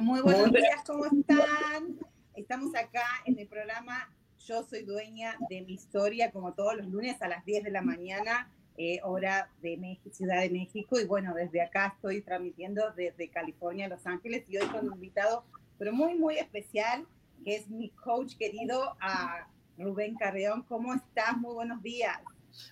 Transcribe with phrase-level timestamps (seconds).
[0.00, 1.98] Muy, buenos días, ¿cómo están?
[2.34, 4.10] Estamos acá en el programa
[4.46, 7.82] Yo soy dueña de mi historia, como todos los lunes a las 10 de la
[7.82, 10.98] mañana, eh, hora de México, Ciudad de México.
[10.98, 15.44] Y bueno, desde acá estoy transmitiendo desde California, Los Ángeles, y hoy con un invitado,
[15.78, 17.06] pero muy, muy especial,
[17.44, 20.62] que es mi coach querido, a Rubén Carreón.
[20.62, 21.36] ¿Cómo estás?
[21.36, 22.18] Muy buenos días.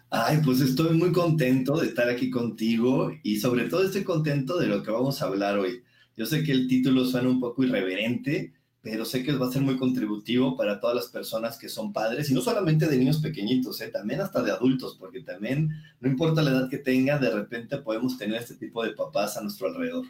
[0.09, 4.67] Ay, pues estoy muy contento de estar aquí contigo y sobre todo estoy contento de
[4.67, 5.85] lo que vamos a hablar hoy.
[6.19, 8.53] Yo sé que el título suena un poco irreverente,
[8.83, 12.29] pero sé que va a ser muy contributivo para todas las personas que son padres,
[12.29, 13.89] y no solamente de niños pequeñitos, ¿eh?
[13.89, 18.19] también hasta de adultos, porque también, no importa la edad que tenga, de repente podemos
[18.19, 20.07] tener este tipo de papás a nuestro alrededor.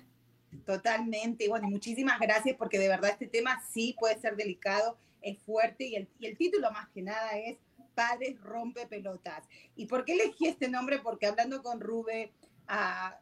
[0.65, 5.89] Totalmente, bueno, muchísimas gracias, porque de verdad este tema sí puede ser delicado, es fuerte,
[5.89, 7.59] y el, y el título más que nada es
[7.95, 9.45] Padres rompe pelotas.
[9.77, 11.01] ¿Y por qué elegí este nombre?
[11.01, 12.33] Porque hablando con Rube,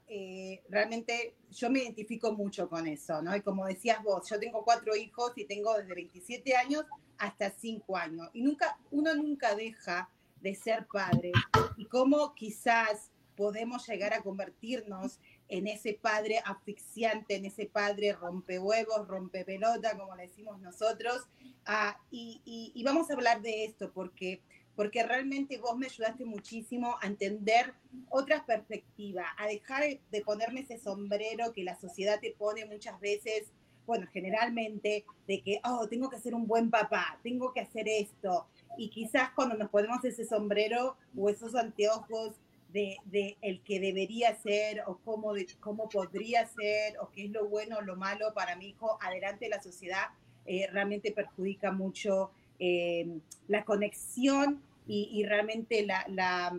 [0.09, 3.37] eh, realmente yo me identifico mucho con eso, ¿no?
[3.37, 6.85] Y como decías vos, yo tengo cuatro hijos y tengo desde 27 años
[7.19, 8.29] hasta 5 años.
[8.33, 11.33] Y nunca, uno nunca deja de ser padre.
[11.77, 19.07] Y cómo quizás podemos llegar a convertirnos en ese padre asfixiante, en ese padre rompehuevos,
[19.07, 21.23] rompepelota, como le decimos nosotros.
[21.67, 22.41] Ah, y,
[22.75, 24.41] y vamos a hablar de esto porque
[24.77, 27.73] porque realmente vos me ayudaste muchísimo a entender
[28.11, 33.51] otras perspectivas, a dejar de ponerme ese sombrero que la sociedad te pone muchas veces,
[33.87, 38.47] bueno, generalmente, de que, oh, tengo que ser un buen papá, tengo que hacer esto.
[38.77, 42.35] Y quizás cuando nos ponemos ese sombrero o esos anteojos
[42.73, 47.31] de, de, el que debería ser o cómo, de, cómo podría ser o qué es
[47.31, 50.09] lo bueno o lo malo para mi hijo adelante de la sociedad,
[50.45, 56.59] eh, realmente perjudica mucho eh, la conexión y, y realmente la, la,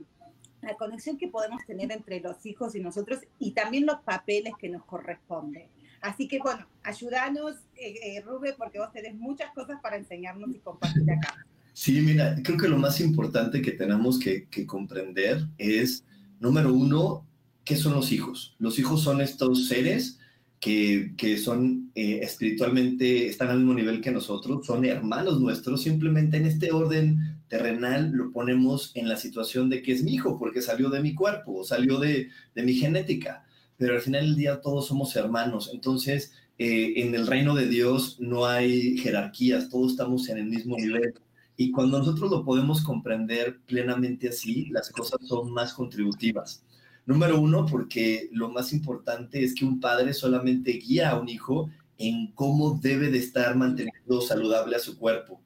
[0.61, 4.69] la, conexión que podemos tener entre los hijos y nosotros y también los papeles que
[4.69, 5.67] nos corresponden.
[6.01, 10.59] Así que bueno, ayúdanos, eh, eh, Rube, porque vos tenés muchas cosas para enseñarnos y
[10.59, 11.35] compartir acá.
[11.73, 16.05] Sí, mira, creo que lo más importante que tenemos que, que comprender es,
[16.39, 17.25] número uno,
[17.63, 18.55] ¿qué son los hijos?
[18.59, 20.19] Los hijos son estos seres
[20.59, 26.37] que, que son eh, espiritualmente, están al mismo nivel que nosotros, son hermanos nuestros, simplemente
[26.37, 30.61] en este orden terrenal lo ponemos en la situación de que es mi hijo, porque
[30.61, 33.45] salió de mi cuerpo, salió de, de mi genética,
[33.77, 38.17] pero al final del día todos somos hermanos, entonces eh, en el reino de Dios
[38.19, 41.13] no hay jerarquías, todos estamos en el mismo nivel.
[41.55, 46.63] Y cuando nosotros lo podemos comprender plenamente así, las cosas son más contributivas.
[47.05, 51.69] Número uno, porque lo más importante es que un padre solamente guía a un hijo
[51.97, 55.41] en cómo debe de estar manteniendo saludable a su cuerpo.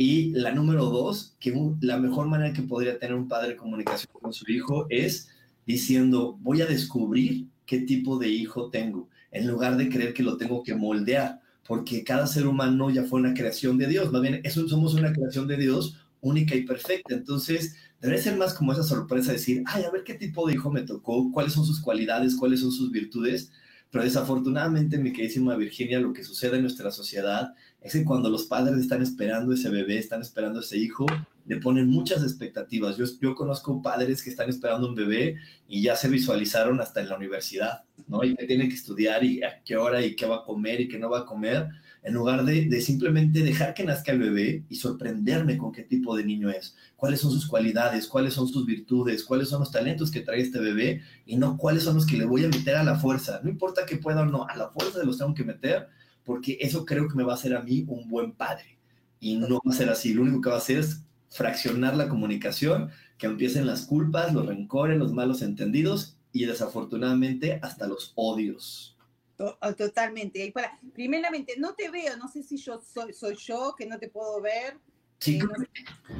[0.00, 4.32] Y la número dos, que la mejor manera que podría tener un padre comunicación con
[4.32, 5.28] su hijo es
[5.66, 10.36] diciendo, voy a descubrir qué tipo de hijo tengo, en lugar de creer que lo
[10.36, 14.40] tengo que moldear, porque cada ser humano ya fue una creación de Dios, más bien,
[14.44, 17.14] eso somos una creación de Dios única y perfecta.
[17.14, 20.70] Entonces, debe ser más como esa sorpresa, decir, ay, a ver qué tipo de hijo
[20.70, 23.50] me tocó, cuáles son sus cualidades, cuáles son sus virtudes.
[23.90, 28.44] Pero desafortunadamente, mi queridísima Virginia, lo que sucede en nuestra sociedad es que cuando los
[28.44, 31.06] padres están esperando ese bebé, están esperando ese hijo,
[31.46, 32.96] le ponen muchas expectativas.
[32.96, 35.36] Yo, conozco padres que están esperando un bebé
[35.66, 38.22] y ya se visualizaron hasta en la universidad, ¿no?
[38.24, 40.88] Y que tienen que estudiar y a qué hora y qué va a comer y
[40.88, 41.68] qué no va a comer
[42.02, 46.16] en lugar de, de, simplemente dejar que nazca el bebé y sorprenderme con qué tipo
[46.16, 50.10] de niño es, cuáles son sus cualidades, cuáles son sus virtudes, cuáles son los talentos
[50.10, 52.84] que trae este bebé y no cuáles son los que le voy a meter a
[52.84, 53.40] la fuerza.
[53.42, 55.88] No importa que pueda o no, a la fuerza los tengo que meter
[56.28, 58.76] porque eso creo que me va a hacer a mí un buen padre.
[59.18, 62.10] Y no va a ser así, lo único que va a hacer es fraccionar la
[62.10, 68.94] comunicación, que empiecen las culpas, los rencores, los malos entendidos y desafortunadamente hasta los odios.
[69.38, 70.44] Oh, totalmente.
[70.44, 73.98] Y para, primeramente, no te veo, no sé si yo soy, soy yo, que no
[73.98, 74.76] te puedo ver.
[75.20, 75.40] Sí, eh,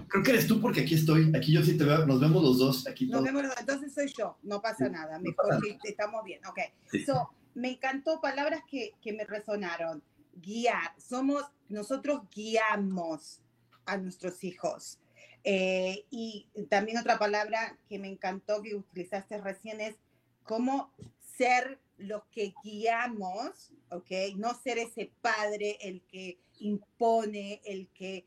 [0.09, 2.59] creo, que eres tú porque aquí estoy, aquí yo sí te veo, nos vemos los
[2.59, 2.87] dos.
[2.87, 6.59] Aquí nos vemos, entonces soy yo, no pasa nada, mejor que estamos bien, ok.
[7.05, 10.03] So, me encantó palabras que, que me resonaron.
[10.35, 13.41] Guiar, somos, nosotros guiamos
[13.87, 14.99] a nuestros hijos.
[15.45, 19.97] Eh, y también otra palabra que me encantó que utilizaste recién es
[20.43, 20.93] cómo
[21.37, 24.11] ser los que guiamos, ¿ok?
[24.37, 28.27] No ser ese padre el que impone, el que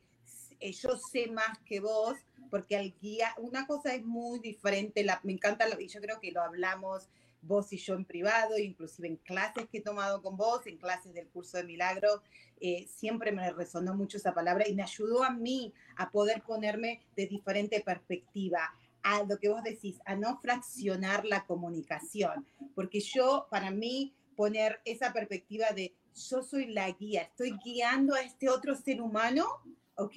[0.60, 2.16] eh, yo sé más que vos,
[2.50, 6.20] porque al guía, una cosa es muy diferente, la, me encanta, lo, y yo creo
[6.20, 7.08] que lo hablamos
[7.42, 11.12] vos y yo en privado, inclusive en clases que he tomado con vos, en clases
[11.12, 12.20] del curso de milagros,
[12.60, 17.00] eh, siempre me resonó mucho esa palabra y me ayudó a mí a poder ponerme
[17.16, 18.72] de diferente perspectiva
[19.02, 22.46] a lo que vos decís, a no fraccionar la comunicación,
[22.76, 28.22] porque yo, para mí, poner esa perspectiva de yo soy la guía, estoy guiando a
[28.22, 29.46] este otro ser humano,
[29.96, 30.14] ¿ok?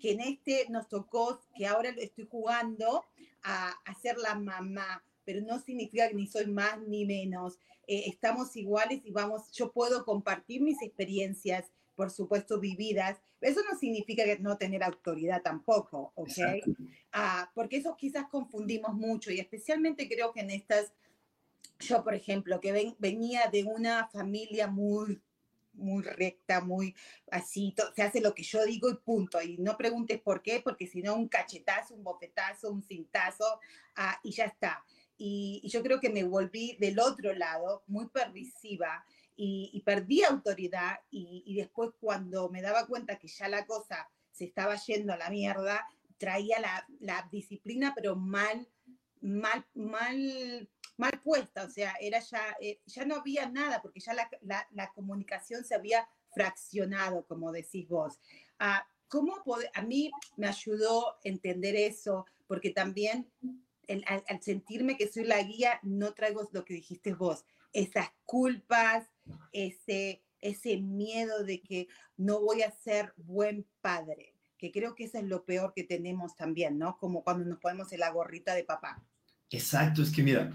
[0.00, 3.04] Que en este nos tocó, que ahora estoy jugando
[3.42, 7.58] a, a ser la mamá, pero no significa que ni soy más ni menos.
[7.86, 13.18] Eh, estamos iguales y vamos, yo puedo compartir mis experiencias, por supuesto, vividas.
[13.40, 16.38] Eso no significa que no tener autoridad tampoco, ¿ok?
[17.12, 20.92] Ah, porque eso quizás confundimos mucho y especialmente creo que en estas,
[21.80, 25.20] yo por ejemplo, que ven, venía de una familia muy
[25.76, 26.94] muy recta, muy
[27.30, 29.40] así, se hace lo que yo digo y punto.
[29.40, 33.60] Y no preguntes por qué, porque si no, un cachetazo, un bofetazo, un cintazo,
[33.94, 34.84] ah, y ya está.
[35.16, 39.04] Y, yo creo que me volví del otro lado, muy pervisiva,
[39.34, 40.98] y, perdí autoridad.
[41.10, 45.30] Y, después cuando me daba cuenta que ya la cosa se estaba yendo a la
[45.30, 45.86] mierda,
[46.18, 48.68] traía la, la disciplina, pero mal,
[49.20, 51.64] mal, mal, mal puesta.
[51.64, 55.64] O sea, era ya, eh, ya no había nada, porque ya la, la, la, comunicación
[55.64, 58.18] se había fraccionado, como decís vos.
[58.58, 59.36] Ah, ¿Cómo
[59.74, 62.26] a mí me ayudó entender eso?
[62.46, 63.30] Porque también
[63.88, 69.08] al, sentirme que soy la guía, no traigo lo que dijiste vos, esas culpas,
[69.52, 75.18] ese, ese miedo de que no voy a ser buen padre, que creo que eso
[75.18, 76.96] es lo peor que tenemos también, ¿no?
[76.98, 79.04] Como cuando nos ponemos en la gorrita de papá.
[79.50, 80.52] Exacto, es que mira,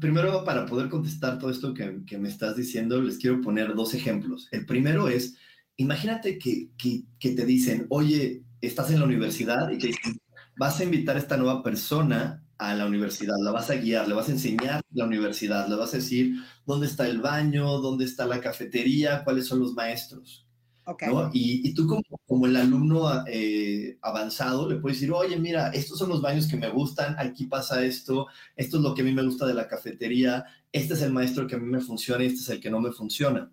[0.00, 4.48] primero para poder contestar todo esto que, me estás diciendo, les quiero poner dos ejemplos.
[4.50, 5.36] El primero es,
[5.76, 10.18] imagínate que, que, que te dicen, oye, estás en la universidad y te dicen,
[10.58, 14.14] vas a invitar a esta nueva persona a la universidad, la vas a guiar, le
[14.14, 16.34] vas a enseñar la universidad, le vas a decir
[16.66, 20.44] dónde está el baño, dónde está la cafetería, cuáles son los maestros.
[20.84, 21.08] Okay.
[21.34, 26.08] Y, tú como, como, el alumno eh, avanzado le puedes decir, oye, mira, estos son
[26.08, 28.26] los baños que me gustan, aquí pasa esto,
[28.56, 31.46] esto es lo que a mí me gusta de la cafetería, este es el maestro
[31.46, 33.52] que a mí me funciona y este es el que no me funciona.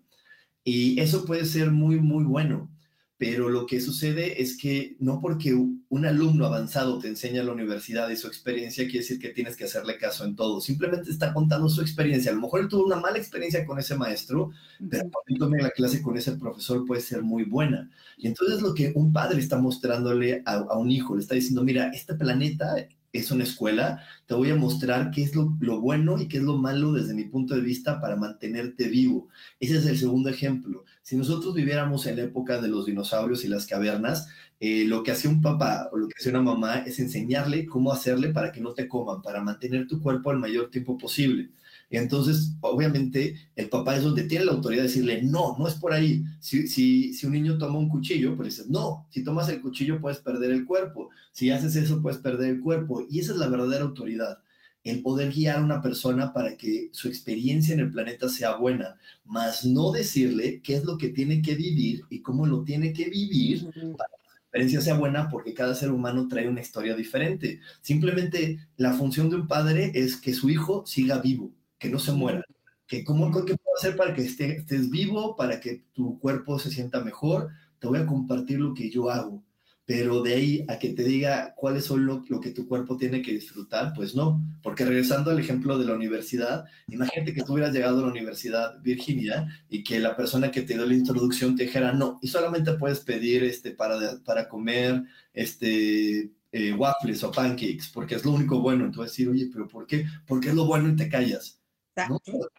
[0.64, 2.70] Y eso puede ser muy, muy bueno
[3.18, 8.10] pero lo que sucede es que no porque un alumno avanzado te enseña la universidad
[8.10, 10.60] y su experiencia quiere decir que tienes que hacerle caso en todo.
[10.60, 12.30] Simplemente está contando su experiencia.
[12.30, 14.50] A lo mejor él tuvo una mala experiencia con ese maestro,
[14.90, 15.08] pero
[15.38, 17.90] tome la clase con ese profesor puede ser muy buena.
[18.18, 21.64] Y entonces lo que un padre está mostrándole a, a un hijo, le está diciendo,
[21.64, 22.74] mira, este planeta
[23.18, 25.46] es una escuela, te voy a mostrar qué es lo,
[25.80, 29.28] bueno y qué es lo malo desde mi punto de vista para mantenerte vivo.
[29.60, 30.84] Ese es el segundo ejemplo.
[31.02, 34.28] Si nosotros viviéramos en la época de los dinosaurios y las cavernas,
[34.58, 37.92] eh, lo que hacía un papá o lo que hacía una mamá es enseñarle cómo
[37.92, 41.50] hacerle para que no te coman, para mantener tu cuerpo el mayor tiempo posible.
[41.88, 45.74] Y entonces, obviamente, el papá es donde tiene la autoridad de decirle, no, no es
[45.74, 46.24] por ahí.
[46.40, 50.00] Si, si, si un niño toma un cuchillo, pues dices, no, si tomas el cuchillo
[50.00, 51.10] puedes perder el cuerpo.
[51.30, 53.06] Si haces eso, puedes perder el cuerpo.
[53.08, 54.38] Y esa es la verdadera autoridad.
[54.82, 58.96] El poder guiar a una persona para que su experiencia en el planeta sea buena,
[59.24, 63.08] más no decirle qué es lo que tiene que vivir y cómo lo tiene que
[63.08, 67.60] vivir para que su experiencia sea buena, porque cada ser humano trae una historia diferente.
[67.80, 72.12] Simplemente la función de un padre es que su hijo siga vivo que no se
[72.12, 72.44] muera.
[72.86, 77.00] Que ¿Cómo qué puedo hacer para que estés vivo, para que tu cuerpo se sienta
[77.00, 77.48] mejor?
[77.78, 79.42] Te voy a compartir lo que yo hago.
[79.84, 83.22] Pero de ahí a que te diga cuáles son lo, lo que tu cuerpo tiene
[83.22, 84.44] que disfrutar, pues no.
[84.60, 88.80] Porque regresando al ejemplo de la universidad, imagínate que tú hubieras llegado a la universidad
[88.82, 92.72] Virginia y que la persona que te dio la introducción te dijera no, y solamente
[92.72, 98.60] puedes pedir este, para, para comer este, eh, waffles o pancakes, porque es lo único
[98.60, 98.86] bueno.
[98.86, 100.04] Entonces decir, oye, pero ¿por qué?
[100.26, 101.55] Porque es lo bueno y te callas.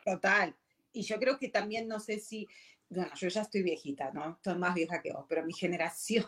[0.03, 0.55] Total.
[0.93, 2.47] Y yo creo que también, no sé si,
[2.89, 4.31] bueno, yo ya estoy viejita, ¿no?
[4.31, 6.25] Estoy más vieja que vos, pero mi generación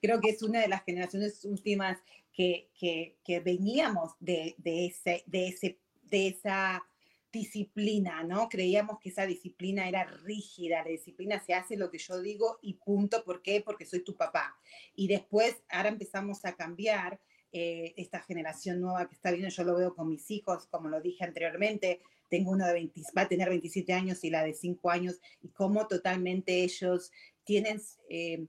[0.00, 1.98] creo que es una de las generaciones últimas
[2.32, 6.84] que, que, que veníamos de, de, ese, de, ese, de esa
[7.30, 8.48] disciplina, ¿no?
[8.48, 12.74] Creíamos que esa disciplina era rígida, la disciplina se hace lo que yo digo y
[12.74, 13.60] punto, ¿por qué?
[13.60, 14.56] Porque soy tu papá.
[14.94, 17.20] Y después, ahora empezamos a cambiar
[17.52, 21.00] eh, esta generación nueva que está viendo, yo lo veo con mis hijos, como lo
[21.00, 24.90] dije anteriormente, tengo uno de 20, va a tener 27 años y la de 5
[24.90, 27.10] años, y cómo totalmente ellos
[27.44, 27.80] tienen...
[28.08, 28.46] Eh,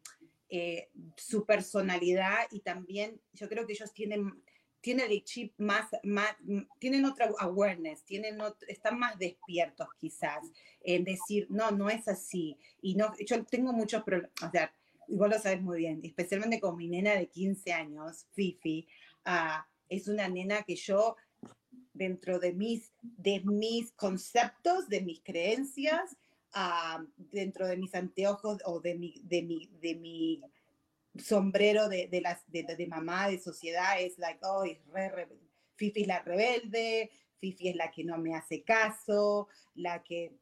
[0.47, 4.31] eh, su personalidad y también yo creo que ellos tienen
[4.85, 6.35] tienen el chip más, más,
[6.77, 10.45] tienen otra awareness, tienen están más despiertos quizás
[10.83, 12.55] en decir, no, no es así.
[12.83, 14.71] Y no, yo tengo muchos problemas, o sea,
[15.07, 18.87] igual lo sabes muy bien, especialmente con mi nena de 15 años, Fifi,
[19.25, 21.15] uh, es una nena que yo,
[21.95, 26.15] dentro de mis, de mis conceptos, de mis creencias,
[26.53, 30.41] uh, dentro de mis anteojos o de mi, de mi, de mi
[31.17, 35.27] sombrero de, de, las, de, de, mamá, de sociedad, es like, oh, es re,
[35.75, 37.09] Fifi es la rebelde,
[37.39, 40.33] Fifi es la que no me hace caso, la que,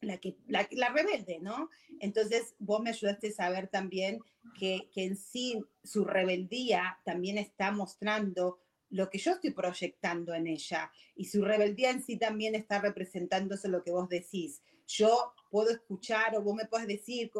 [0.00, 1.68] la que, la, la rebelde, ¿no?
[2.00, 4.20] Entonces, vos me ayudaste a saber también
[4.58, 8.58] que, que en sí su rebeldía también está mostrando
[8.90, 13.68] lo que yo estoy proyectando en ella y su rebeldía en sí también está representándose
[13.68, 14.62] lo que vos decís.
[14.86, 17.30] Yo puedo escuchar o vos me puedes decir,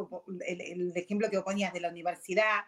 [0.46, 2.64] el, el ejemplo que vos ponías de la universidad,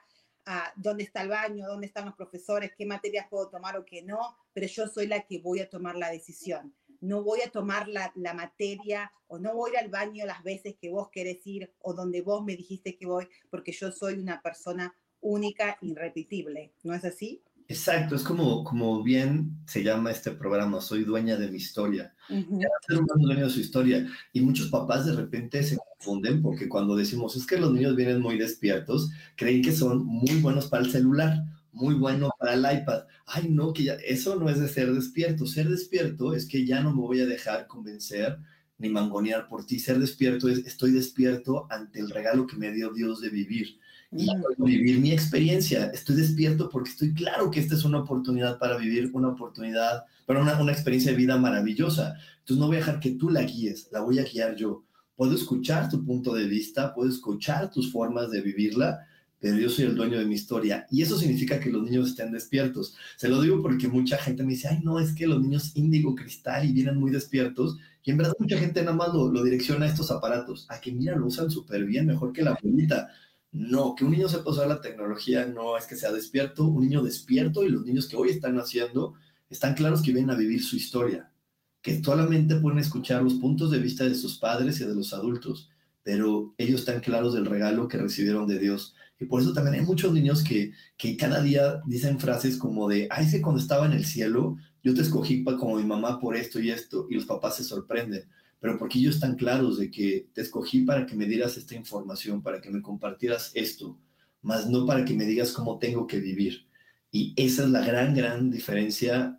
[0.50, 4.02] a dónde está el baño, dónde están los profesores, qué materias puedo tomar o qué
[4.02, 6.74] no, pero yo soy la que voy a tomar la decisión.
[7.00, 10.88] No voy a tomar la, la materia o no voy al baño las veces que
[10.88, 14.96] vos querés ir o donde vos me dijiste que voy, porque yo soy una persona
[15.20, 16.72] única, irrepetible.
[16.82, 17.42] ¿No es así?
[17.70, 22.14] Exacto, es como, como bien se llama este programa, soy dueña de mi historia.
[22.30, 24.06] Uh ser dueño de su historia.
[24.32, 28.22] Y muchos papás de repente se confunden porque cuando decimos es que los niños vienen
[28.22, 33.02] muy despiertos, creen que son muy buenos para el celular, muy buenos para el iPad.
[33.26, 35.46] Ay, no, que ya, eso no es de ser despierto.
[35.46, 38.38] Ser despierto es que ya no me voy a dejar convencer
[38.78, 39.78] ni mangonear por ti.
[39.78, 43.78] Ser despierto es estoy despierto ante el regalo que me dio Dios de vivir
[44.10, 44.26] y
[44.58, 45.86] vivir mi experiencia.
[45.92, 50.40] Estoy despierto porque estoy claro que esta es una oportunidad para vivir una oportunidad, para
[50.40, 52.14] una, una experiencia de vida maravillosa.
[52.40, 54.84] Entonces no voy a dejar que tú la guíes, la voy a guiar yo.
[55.14, 59.00] Puedo escuchar tu punto de vista, puedo escuchar tus formas de vivirla,
[59.40, 60.86] pero yo soy el dueño de mi historia.
[60.90, 62.96] Y eso significa que los niños estén despiertos.
[63.16, 66.14] Se lo digo porque mucha gente me dice, ay, no, es que los niños índigo,
[66.14, 67.76] cristal y vienen muy despiertos.
[68.04, 70.92] Y en verdad mucha gente nada más lo, lo direcciona a estos aparatos, a que
[70.92, 73.08] mira, lo usan súper bien, mejor que la abuelita.
[73.50, 77.02] No, que un niño sepa usar la tecnología no es que sea despierto, un niño
[77.02, 79.14] despierto y los niños que hoy están naciendo
[79.48, 81.32] están claros que vienen a vivir su historia,
[81.80, 85.70] que solamente pueden escuchar los puntos de vista de sus padres y de los adultos,
[86.02, 88.94] pero ellos están claros del regalo que recibieron de Dios.
[89.18, 93.08] Y por eso también hay muchos niños que, que cada día dicen frases como de,
[93.10, 96.60] ay, que cuando estaba en el cielo, yo te escogí como mi mamá por esto
[96.60, 98.28] y esto, y los papás se sorprenden
[98.60, 102.42] pero porque ellos están claros de que te escogí para que me dieras esta información,
[102.42, 103.98] para que me compartieras esto,
[104.42, 106.66] más no para que me digas cómo tengo que vivir.
[107.10, 109.38] Y esa es la gran, gran diferencia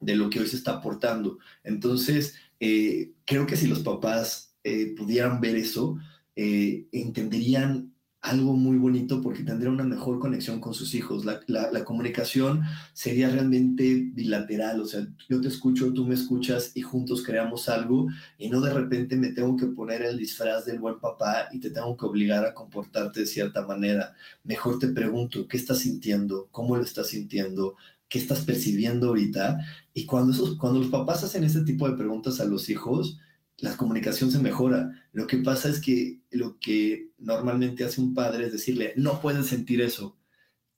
[0.00, 1.38] de lo que hoy se está aportando.
[1.62, 5.98] Entonces, eh, creo que si los papás eh, pudieran ver eso,
[6.36, 7.89] eh, entenderían
[8.22, 11.24] algo muy bonito porque tendría una mejor conexión con sus hijos.
[11.24, 12.62] La, la, comunicación
[12.92, 18.08] sería realmente bilateral, o sea, yo te escucho, tú me escuchas y juntos creamos algo
[18.38, 21.70] y no de repente me tengo que poner el disfraz del buen papá y te
[21.70, 24.14] tengo que obligar a comportarte de cierta manera.
[24.44, 26.48] Mejor te pregunto, ¿qué estás sintiendo?
[26.50, 27.76] ¿Cómo lo estás sintiendo?
[28.08, 29.60] ¿Qué estás percibiendo ahorita?
[29.94, 33.18] Y cuando, esos, cuando los papás hacen este tipo de preguntas a los hijos,
[33.60, 34.90] la comunicación se mejora.
[35.12, 39.46] Lo que pasa es que lo que normalmente hace un padre es decirle, no puedes
[39.46, 40.18] sentir eso,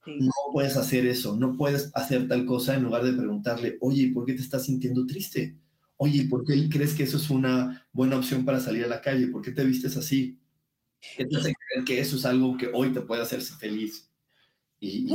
[0.06, 4.24] no puedes hacer eso, no puedes hacer tal cosa, en lugar de preguntarle, oye, ¿por
[4.24, 5.56] qué te estás sintiendo triste?
[5.96, 9.28] Oye, ¿por qué crees que eso es una buena opción para salir a la calle?
[9.28, 10.38] ¿Por qué te vistes así?
[11.16, 14.10] ¿Qué te hace creer que eso es algo que hoy te puede hacer feliz?
[14.80, 15.06] Y,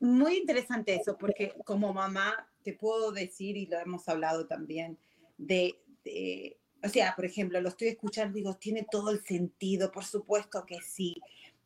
[0.00, 4.98] muy interesante eso, porque como mamá te puedo decir, y lo hemos hablado también,
[5.38, 10.04] de este, o sea, por ejemplo, lo estoy escuchando, digo, tiene todo el sentido, por
[10.04, 11.16] supuesto que sí,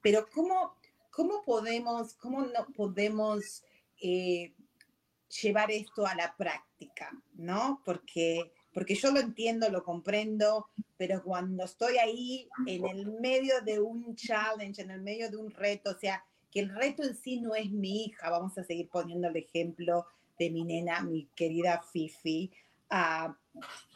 [0.00, 0.74] pero ¿cómo,
[1.10, 3.64] cómo podemos, cómo no podemos
[4.00, 4.52] eh,
[5.42, 7.82] llevar esto a la práctica, ¿no?
[7.84, 13.80] Porque, porque yo lo entiendo, lo comprendo, pero cuando estoy ahí en el medio de
[13.80, 17.40] un challenge, en el medio de un reto, o sea, que el reto en sí
[17.40, 20.06] no es mi hija, vamos a seguir poniendo el ejemplo
[20.38, 22.50] de mi nena, mi querida Fifi,
[22.90, 23.32] uh,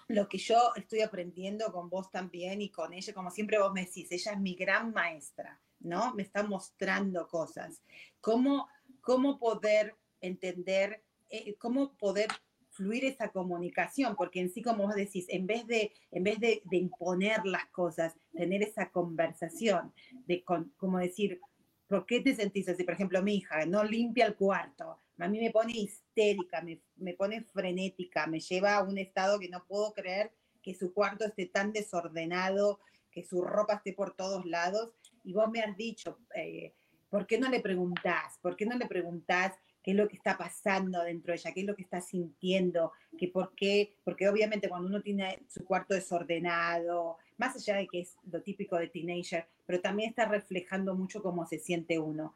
[0.09, 3.85] lo que yo estoy aprendiendo con vos también y con ella, como siempre vos me
[3.85, 6.15] decís, ella es mi gran maestra, ¿no?
[6.15, 7.83] Me está mostrando cosas.
[8.21, 8.69] ¿Cómo,
[9.01, 12.29] cómo poder entender, eh, cómo poder
[12.73, 16.63] fluir esa comunicación, porque en sí, como vos decís, en vez de, en vez de,
[16.71, 19.93] imponer las cosas, tener esa conversación,
[20.27, 21.41] de como decir,
[21.87, 22.85] ¿por qué te sentís así?
[22.85, 27.15] Por ejemplo, mi hija no limpia el cuarto, a mí me pone histérica, me, me
[27.15, 31.47] pone frenética, me lleva a un estado que no puedo creer que su cuarto esté
[31.47, 36.73] tan desordenado, que su ropa esté por todos lados, y vos me has dicho, eh,
[37.11, 38.39] ¿por qué no le preguntás?
[38.41, 39.53] ¿Por qué no le preguntás
[39.83, 42.93] qué es lo que está pasando dentro de ella, qué es lo que está sintiendo,
[43.19, 48.01] que por qué, porque obviamente cuando uno tiene su cuarto desordenado, más allá de que
[48.01, 52.35] es lo típico de teenager, pero también está reflejando mucho cómo se siente uno.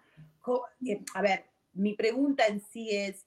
[0.85, 3.27] Eh, a ver, mi pregunta en sí es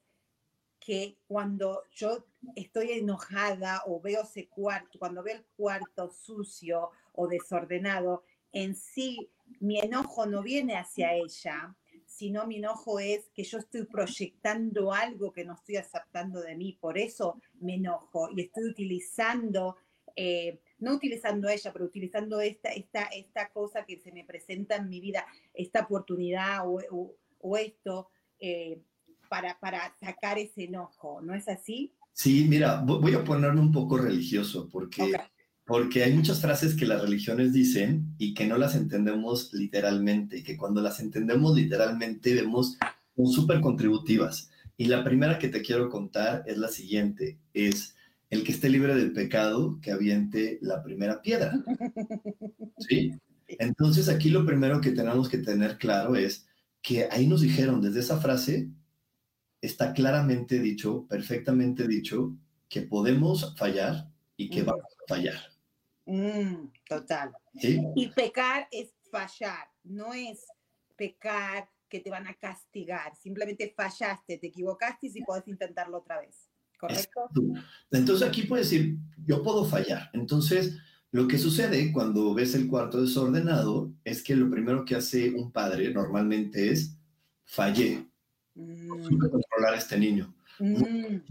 [0.80, 2.26] que cuando yo
[2.56, 9.30] estoy enojada o veo ese cuarto, cuando veo el cuarto sucio o desordenado, en sí
[9.60, 11.76] mi enojo no viene hacia ella,
[12.06, 16.78] sino mi enojo es que yo estoy proyectando algo que no estoy aceptando de mí,
[16.82, 19.78] por eso me enojo y estoy utilizando,
[20.16, 24.90] eh, no utilizando ella, pero utilizando esta, esta, esta cosa que se me presenta en
[24.90, 28.82] mi vida, esta oportunidad o, esto, eh,
[29.30, 31.94] para, para sacar ese enojo, ¿no es así?
[32.14, 35.14] Sí, mira, voy a ponerme un poco religioso porque
[35.70, 40.58] porque hay muchas frases que las religiones dicen y que no las entendemos literalmente, que
[40.58, 42.76] cuando las entendemos literalmente vemos
[43.16, 44.50] como súper contributivas.
[44.78, 47.96] Y la primera que te quiero contar es la siguiente, es
[48.32, 51.54] el que esté libre del pecado, que aviente la primera piedra.
[52.80, 53.14] ¿Sí?
[53.48, 56.48] Entonces aquí lo primero que tenemos que tener claro es
[56.82, 58.70] que ahí nos dijeron desde esa frase,
[59.62, 62.36] está claramente dicho, perfectamente dicho,
[62.68, 65.40] que podemos fallar y que vamos a fallar.
[66.06, 67.32] Mm, total.
[67.54, 70.46] Y pecar es fallar, no es
[70.96, 76.22] pecar que te van a castigar, simplemente fallaste, te equivocaste y si puedes intentarlo otra
[76.22, 76.50] vez.
[76.80, 77.30] ¿Correcto?
[77.92, 80.10] Entonces aquí puedes decir, yo puedo fallar.
[80.14, 80.78] Entonces,
[81.12, 85.52] lo que sucede cuando ves el cuarto desordenado es que lo primero que hace un
[85.52, 86.96] padre normalmente es
[87.46, 88.06] fallé.
[88.56, 89.04] No mm.
[89.04, 90.34] supe controlar a este niño.
[90.60, 91.22] Mm.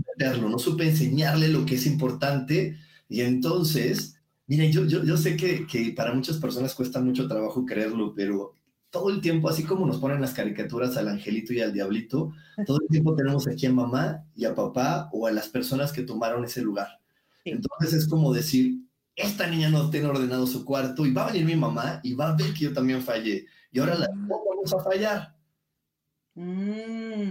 [0.41, 5.67] no supe enseñarle lo que es importante y entonces Miren, yo, yo, yo sé que,
[5.67, 8.55] que, para muchas personas cuesta mucho trabajo creerlo, pero
[8.88, 12.33] todo el tiempo, así como nos ponen las caricaturas al angelito y al diablito,
[12.67, 16.03] todo el tiempo tenemos aquí a mamá y a papá o a las personas que
[16.03, 16.88] tomaron ese lugar.
[17.45, 18.79] Entonces es como decir,
[19.18, 22.31] esta niña no tiene ordenado su cuarto y va a venir mi mamá y va
[22.31, 23.46] a ver que yo también fallé.
[23.72, 24.28] Y ahora la mm.
[24.28, 25.37] vamos a fallar.
[26.35, 27.31] Mm,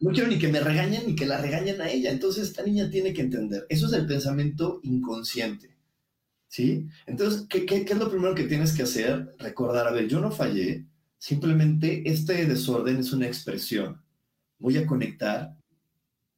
[0.00, 2.10] no quiero ni que me regañen ni que la regañen a ella.
[2.10, 3.66] Entonces esta niña tiene que entender.
[3.68, 5.72] Eso es el pensamiento inconsciente.
[6.52, 6.86] ¿sí?
[7.06, 9.34] Entonces, ¿qué, ¿qué, es lo primero que tienes que hacer?
[9.38, 10.84] Recordar, a ver, yo no fallé,
[11.16, 14.02] simplemente este desorden es una expresión.
[14.58, 15.56] Voy a conectar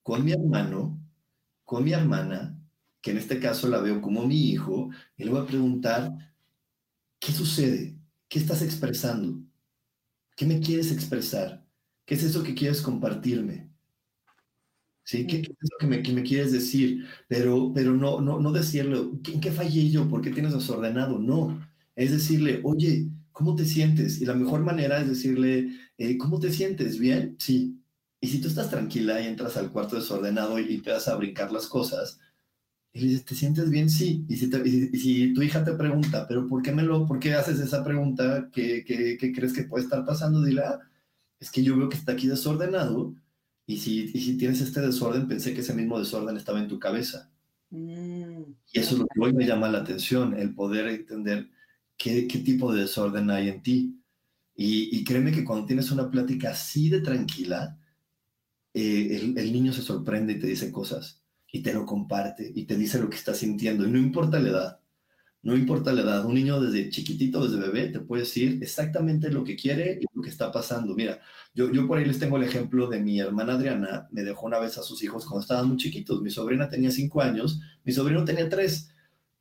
[0.04, 1.00] con mi hermano,
[1.64, 2.56] con mi hermana,
[3.04, 4.88] que en este caso la veo como mi hijo,
[5.18, 6.10] y le voy a preguntar,
[7.20, 7.98] ¿qué sucede?
[8.28, 9.42] ¿Qué estás expresando?
[10.34, 11.68] ¿Qué me quieres expresar?
[12.06, 13.68] ¿Qué es eso que quieres compartirme?
[15.02, 15.26] ¿sí?
[15.26, 17.04] ¿Qué, es lo que me, me, quieres decir?
[17.28, 20.08] Pero, pero no, no, no decirle, ¿en qué fallé yo?
[20.08, 21.18] ¿Por qué tienes desordenado?
[21.18, 21.60] No,
[21.96, 24.22] es decirle, oye, ¿cómo te sientes?
[24.22, 26.98] Y la mejor manera es decirle, eh, ¿cómo te sientes?
[26.98, 27.36] ¿Bien?
[27.38, 27.78] Sí.
[28.18, 31.52] Y si tú estás tranquila y entras al cuarto desordenado y, te vas a brincar
[31.52, 32.18] las cosas,
[32.94, 33.90] y le dices, ¿te sientes bien?
[33.90, 34.24] Sí.
[34.28, 34.48] Y si,
[34.96, 38.48] si, tu hija te pregunta, ¿pero por qué, me lo, por qué haces esa pregunta?
[38.52, 40.40] ¿Qué, qué, qué crees que puede estar pasando?
[40.40, 40.78] Dile, ah,
[41.40, 43.12] es que yo veo que está aquí desordenado
[43.66, 47.32] y si, si tienes este desorden, pensé que ese mismo desorden estaba en tu cabeza.
[47.70, 51.50] Mm, y eso es lo que hoy me llama la atención, el poder entender
[51.96, 54.00] qué, qué tipo de desorden hay en ti.
[54.54, 57.76] Y, y, créeme que cuando tienes una plática así de tranquila,
[58.72, 61.23] eh, el, el, niño se sorprende y te dice cosas
[61.54, 63.86] y te lo comparte y te dice lo que está sintiendo.
[63.86, 64.80] Y no importa la edad,
[65.40, 69.44] no importa la edad, un niño desde chiquitito, desde bebé, te puede decir exactamente lo
[69.44, 70.96] que quiere y lo que está pasando.
[70.96, 71.20] Mira,
[71.54, 74.58] yo, yo por ahí les tengo el ejemplo de mi hermana Adriana, me dejó una
[74.58, 76.22] vez a sus hijos cuando estaban muy chiquitos.
[76.22, 78.90] Mi sobrina tenía cinco años, mi sobrino tenía tres,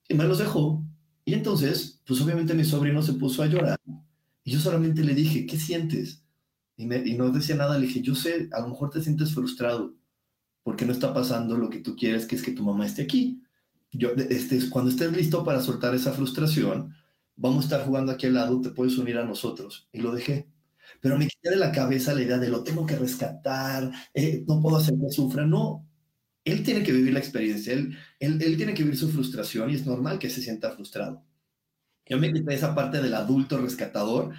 [0.07, 0.85] y me los dejó.
[1.25, 3.79] Y entonces, pues obviamente mi sobrino se puso a llorar.
[4.43, 6.23] Y yo solamente le dije, ¿qué sientes?
[6.77, 9.33] Y, me, y no decía nada, le dije, yo sé, a lo mejor te sientes
[9.33, 9.95] frustrado
[10.63, 13.43] porque no está pasando lo que tú quieres, que es que tu mamá esté aquí
[13.93, 16.95] yo, este, cuando estés listo para soltar esa frustración,
[17.35, 19.87] vamos a estar jugando aquí al lado, te puedes unir a nosotros.
[19.93, 20.49] Y lo dejé.
[20.99, 24.61] Pero me quité de la cabeza la idea de lo tengo que rescatar, eh, no
[24.61, 25.45] puedo hacer que sufra.
[25.45, 25.87] No,
[26.43, 29.75] él tiene que vivir la experiencia, él, él, él, tiene que vivir su frustración y
[29.75, 31.23] es normal que se sienta frustrado.
[32.05, 34.33] Yo me quité esa parte del adulto rescatador.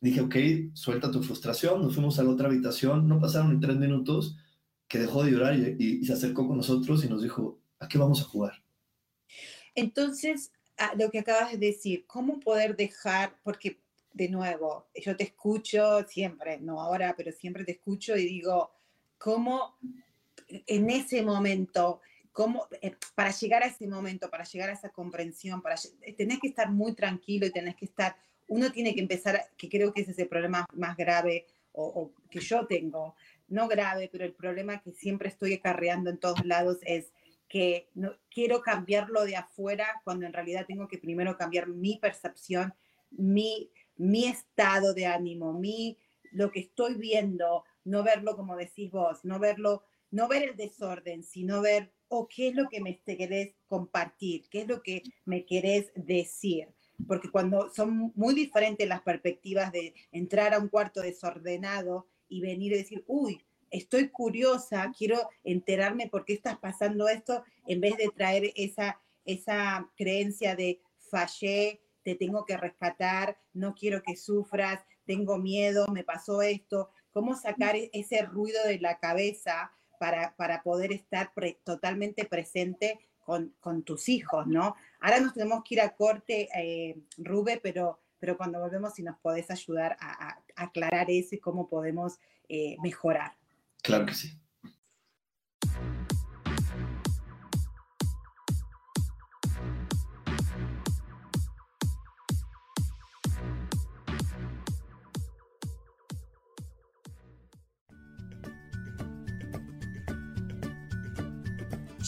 [0.00, 0.36] Dije, ok,
[0.74, 1.82] suelta tu frustración.
[1.82, 3.08] Nos fuimos a la otra habitación.
[3.08, 4.36] No pasaron ni tres minutos
[4.90, 8.20] que dejó de llorar y, se acercó con nosotros y nos dijo, ¿a qué vamos
[8.20, 8.60] a jugar?
[9.76, 10.50] Entonces,
[10.98, 13.36] lo que acabas de decir, ¿cómo poder dejar?
[13.44, 13.78] Porque,
[14.12, 18.72] de nuevo, yo te escucho siempre, no ahora, pero siempre te escucho y digo,
[19.16, 19.78] ¿cómo
[20.48, 22.00] en ese momento,
[22.32, 25.76] cómo, eh, para llegar a ese momento, para llegar a esa comprensión, para,
[26.16, 28.16] tenés que estar muy tranquilo y tenés que estar,
[28.48, 32.40] uno tiene que empezar, que creo que ese es el problema más grave o que
[32.40, 33.14] yo tengo,
[33.50, 37.12] no grave, pero el problema que siempre estoy acarreando en todos lados es
[37.48, 42.72] que no, quiero cambiarlo de afuera cuando en realidad tengo que primero cambiar mi percepción,
[43.10, 45.98] mi, mi estado de ánimo, mi,
[46.30, 49.82] lo que estoy viendo, no verlo como decís vos, no verlo,
[50.12, 54.48] no ver el desorden, sino ver, o oh, qué es lo que me querés compartir,
[54.48, 56.68] qué es lo que me querés decir.
[57.08, 62.72] Porque cuando son muy diferentes las perspectivas de entrar a un cuarto desordenado y venir
[62.72, 68.08] y decir, uy, estoy curiosa, quiero enterarme por qué estás pasando esto, en vez de
[68.08, 75.38] traer esa, esa creencia de fallé, te tengo que rescatar, no quiero que sufras, tengo
[75.38, 80.92] miedo, me pasó esto, cómo sacar e-, ese ruido de la cabeza para, para poder
[80.92, 81.32] estar
[81.64, 84.74] totalmente presente con, con, tus hijos, ¿no?
[85.00, 89.18] Ahora nos tenemos que ir a corte, eh, Rube, pero pero cuando volvemos si nos
[89.18, 93.32] podés ayudar a, aclarar eso y cómo podemos eh, mejorar.
[93.82, 94.38] Claro que sí.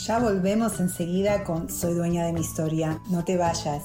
[0.07, 3.01] Ya volvemos enseguida con Soy dueña de mi historia.
[3.09, 3.85] No te vayas.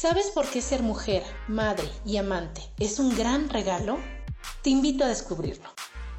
[0.00, 3.98] ¿Sabes por qué ser mujer, madre y amante es un gran regalo?
[4.62, 5.68] Te invito a descubrirlo.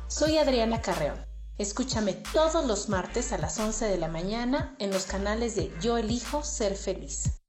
[0.08, 1.18] Soy Adriana Carreón.
[1.58, 5.98] Escúchame todos los martes a las 11 de la mañana en los canales de Yo
[5.98, 7.40] elijo ser feliz.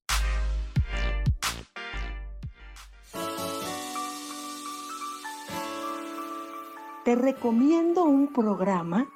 [7.05, 9.11] Te recomiendo un programa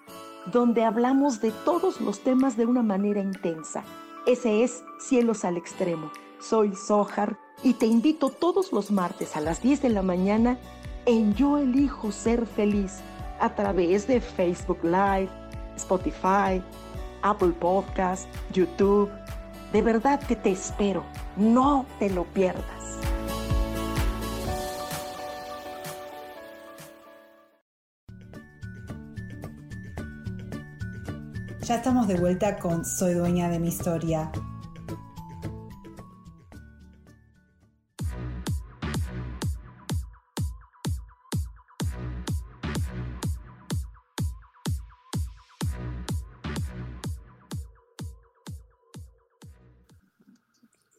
[0.47, 3.85] donde hablamos de todos los temas de una manera intensa.
[4.27, 6.11] Ese es Cielos al Extremo
[6.45, 10.59] soy Sohar y te invito todos los martes a las 10 de la mañana
[11.07, 13.01] en Yo elijo ser feliz
[13.41, 15.31] a través de Facebook Live,
[15.77, 16.63] Spotify,
[17.23, 19.11] Apple Podcast, YouTube.
[19.73, 21.05] De verdad que te espero.
[21.37, 22.65] No te lo pierdas.
[31.63, 34.31] Ya estamos de vuelta con Soy dueña de mi historia.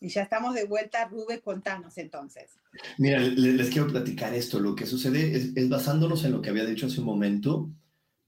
[0.05, 2.59] Y ya estamos de vuelta, Rubén, contanos entonces.
[2.99, 4.59] Mira, les, quiero platicar esto.
[4.59, 7.71] Lo que sucede es, basándonos en lo que había dicho hace un momento,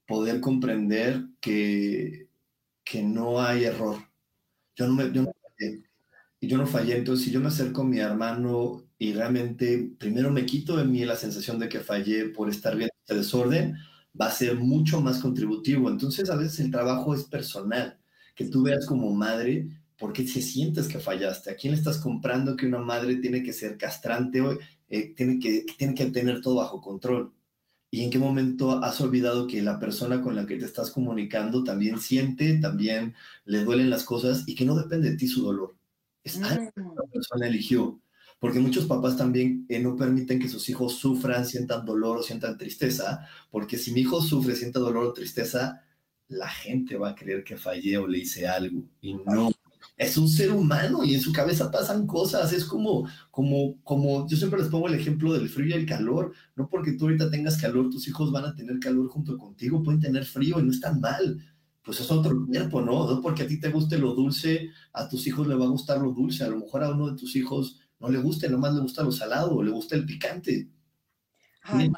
[0.04, 2.26] poder comprender que,
[2.82, 3.96] que no hay error.
[4.74, 5.84] Yo no, me, yo no fallé.
[6.40, 6.96] Y yo no fallé.
[6.96, 11.04] Entonces, si yo me acerco a mi hermano y realmente primero me quito de mí
[11.04, 13.76] la sensación de que fallé por estar viendo este desorden,
[14.20, 15.88] va a ser mucho más contributivo.
[15.88, 18.00] Entonces, a veces el trabajo es personal.
[18.34, 21.50] Que tú veas como madre ¿Por qué si sientes que fallaste?
[21.50, 24.56] ¿A quién le estás comprando que una madre tiene que ser castrante o
[24.88, 27.32] eh, tiene, que, tiene que tener todo bajo control?
[27.90, 31.64] ¿Y en qué momento has olvidado que la persona con la que te estás comunicando
[31.64, 35.74] también siente, también le duelen las cosas y que no depende de ti su dolor?
[36.22, 38.00] Es algo que la persona eligió.
[38.38, 42.56] Porque muchos papás también eh, no permiten que sus hijos sufran, sientan dolor o sientan
[42.56, 45.82] tristeza, porque si mi hijo sufre, siente dolor o tristeza,
[46.28, 48.84] la gente va a creer que fallé o le hice algo.
[49.00, 49.50] Y no,
[49.98, 52.52] es un ser humano y en su cabeza pasan cosas.
[52.52, 56.32] Es como, como, como, yo siempre les pongo el ejemplo del frío y el calor.
[56.54, 60.00] No porque tú ahorita tengas calor, tus hijos van a tener calor junto contigo, pueden
[60.00, 61.38] tener frío y no están mal.
[61.82, 63.12] pues es otro cuerpo, ¿no?
[63.12, 65.98] No porque a ti te guste lo dulce, a tus hijos le va a gustar
[66.00, 68.80] lo dulce, a lo mejor a uno de tus hijos no le gusta, nomás le
[68.80, 70.68] gusta lo salado, o le gusta el picante.
[71.62, 71.90] Ay,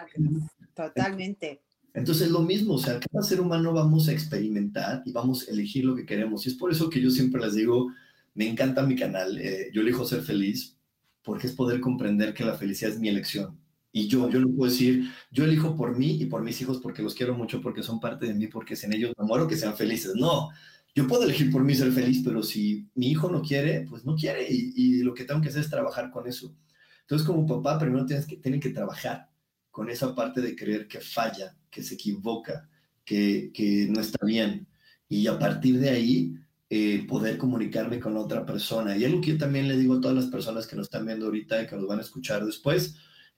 [0.74, 1.62] totalmente.
[1.94, 5.85] Entonces lo mismo, o sea, cada ser humano vamos a experimentar y vamos a elegir
[5.85, 6.46] lo que queremos.
[6.46, 7.92] Y es por eso que yo siempre les digo,
[8.35, 10.76] me encanta mi canal, eh, yo elijo ser feliz,
[11.22, 13.59] porque es poder comprender que la felicidad es mi elección.
[13.92, 17.03] Y yo, yo no puedo decir, yo elijo por mí y por mis hijos porque
[17.03, 19.76] los quiero mucho, porque son parte de mí, porque sin ellos me muero, que sean
[19.76, 20.14] felices.
[20.14, 20.50] No,
[20.94, 24.14] yo puedo elegir por mí ser feliz, pero si mi hijo no quiere, pues no
[24.14, 26.55] quiere y, y lo que tengo que hacer es trabajar con eso.
[27.03, 29.29] Entonces, como papá, primero tienes que, tienen que trabajar
[29.70, 32.68] con esa parte de creer que falla, que se equivoca,
[33.04, 34.66] que, que no está bien.
[35.09, 36.35] Y a partir de ahí,
[36.72, 38.96] eh, poder comunicarme con otra persona.
[38.96, 41.26] Y algo que yo también le digo a todas las personas que nos están viendo
[41.26, 42.94] ahorita y que nos van a escuchar después,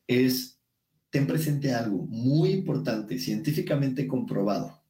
[0.07, 0.61] es,
[1.09, 4.83] ten presente algo muy importante, científicamente comprobado.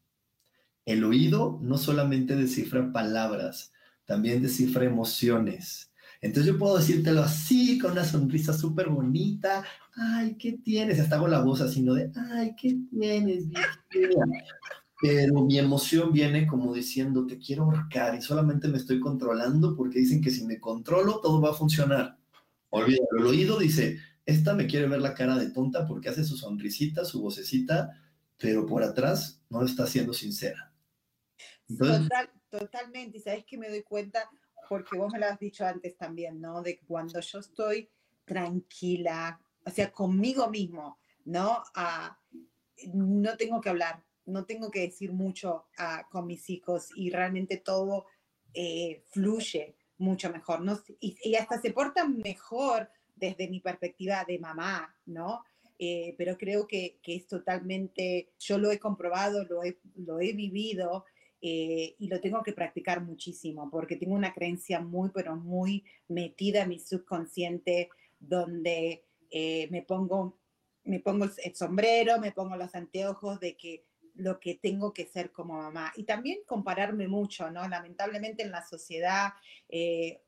[0.84, 3.72] El oído no solamente descifra palabras,
[4.06, 5.91] también descifra emociones.
[6.22, 9.64] Entonces yo puedo decírtelo así, con una sonrisa súper bonita.
[9.96, 11.00] Ay, ¿qué tienes?
[11.00, 11.94] Hasta hago la voz así, ¿no?
[11.94, 13.46] De, ay, ¿qué tienes,
[15.00, 19.98] Pero mi emoción viene como diciendo, te quiero ahorcar y solamente me estoy controlando porque
[19.98, 22.16] dicen que si me controlo todo va a funcionar.
[22.70, 26.36] Olvídalo, el oído dice, esta me quiere ver la cara de tonta porque hace su
[26.36, 28.00] sonrisita, su vocecita,
[28.38, 30.72] pero por atrás no está siendo sincera.
[32.48, 34.30] totalmente, y sabes que me doy cuenta,
[34.72, 36.62] porque vos me lo has dicho antes también, ¿no?
[36.62, 37.90] De cuando yo estoy
[38.24, 41.62] tranquila, o sea, conmigo mismo, ¿no?
[42.94, 47.58] No tengo que hablar, no tengo que decir mucho ah, con mis hijos y realmente
[47.58, 48.06] todo
[48.54, 50.80] eh, fluye mucho mejor, ¿no?
[51.00, 55.44] Y, y, hasta se portan mejor desde mi perspectiva de mamá, ¿no?
[55.78, 60.32] Eh, pero creo que, que, es totalmente, yo lo he comprobado, lo he, lo he
[60.32, 61.04] vivido
[61.44, 66.62] eh, y lo tengo que practicar muchísimo porque tengo una creencia muy, pero muy metida
[66.62, 70.38] en mi subconsciente donde eh, me pongo
[70.84, 75.30] me pongo el sombrero, me pongo los anteojos de que lo que tengo que ser
[75.30, 75.92] como mamá.
[75.96, 77.68] Y también compararme mucho, ¿no?
[77.68, 79.32] Lamentablemente en la sociedad
[79.68, 80.20] eh,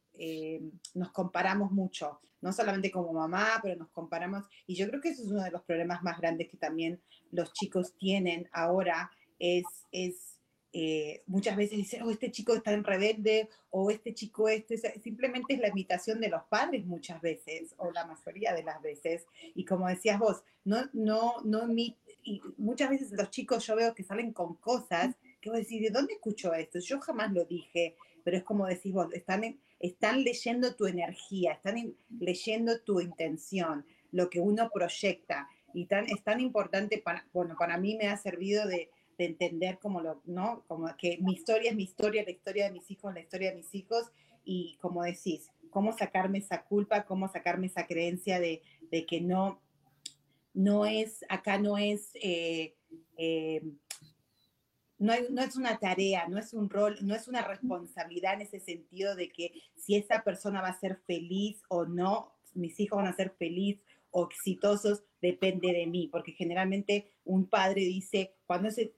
[0.94, 5.22] nos comparamos mucho, no solamente como mamá, pero nos comparamos, y yo creo que eso
[5.22, 7.00] es uno de los problemas más grandes que también
[7.32, 10.33] los chicos tienen ahora, es, es
[10.76, 15.54] eh, muchas veces dicen, oh, este chico está en rebelde, o este chico este, simplemente
[15.54, 19.64] es la imitación de los padres muchas veces, o la mayoría de las veces, y
[19.64, 24.32] como decías vos, no, no, no, y muchas veces los chicos yo veo que salen
[24.32, 26.80] con cosas que vos decís, ¿de dónde escucho esto?
[26.80, 31.94] Yo jamás lo dije, pero es como decís vos, están están leyendo tu energía, están
[32.18, 35.48] leyendo tu intención, lo que uno proyecta.
[35.72, 40.00] Y tan, es tan importante, para, bueno, para mí me ha servido de, entender como
[40.00, 40.64] lo, ¿no?
[40.66, 43.56] Como que mi historia es mi historia, la historia de mis hijos, la historia de
[43.56, 44.10] mis hijos,
[44.44, 48.62] y como decís, cómo sacarme esa culpa, cómo sacarme esa creencia de,
[49.08, 49.60] que no,
[50.52, 52.76] no es, acá no es eh,
[53.16, 53.62] eh,
[54.98, 59.14] no, es una tarea, no es un rol, no es una responsabilidad en ese sentido
[59.14, 63.16] de que si esa persona va a ser feliz o no, mis hijos van a
[63.16, 68.94] ser feliz o exitosos, depende de mí, porque generalmente un padre dice, cuando se,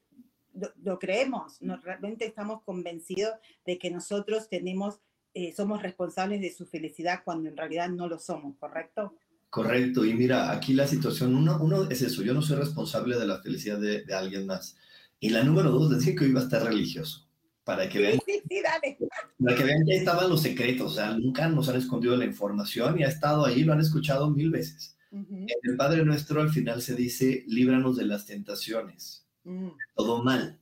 [0.83, 5.01] lo, creemos, no, realmente estamos convencidos de que nosotros tenemos,
[5.35, 9.15] eh, somos responsables de su felicidad cuando en realidad no lo somos, ¿correcto?
[9.51, 13.27] Correcto, y mira, aquí la situación, uno, uno es eso, yo no soy responsable de
[13.27, 14.77] la felicidad de, de alguien más
[15.19, 17.27] y la número dos, decía que hoy iba a estar religioso.
[17.65, 18.97] Para que vean, sí, sí, dale.
[19.43, 20.93] Para que vean que ahí estaban los secretos.
[20.93, 24.31] O sea, nunca nos han escondido la información y ha estado ahí, lo han escuchado
[24.31, 24.97] mil veces.
[25.11, 29.26] En el Padre Nuestro al final se dice, líbranos de las tentaciones.
[29.47, 29.69] Mm.
[29.95, 30.59] Todo mal.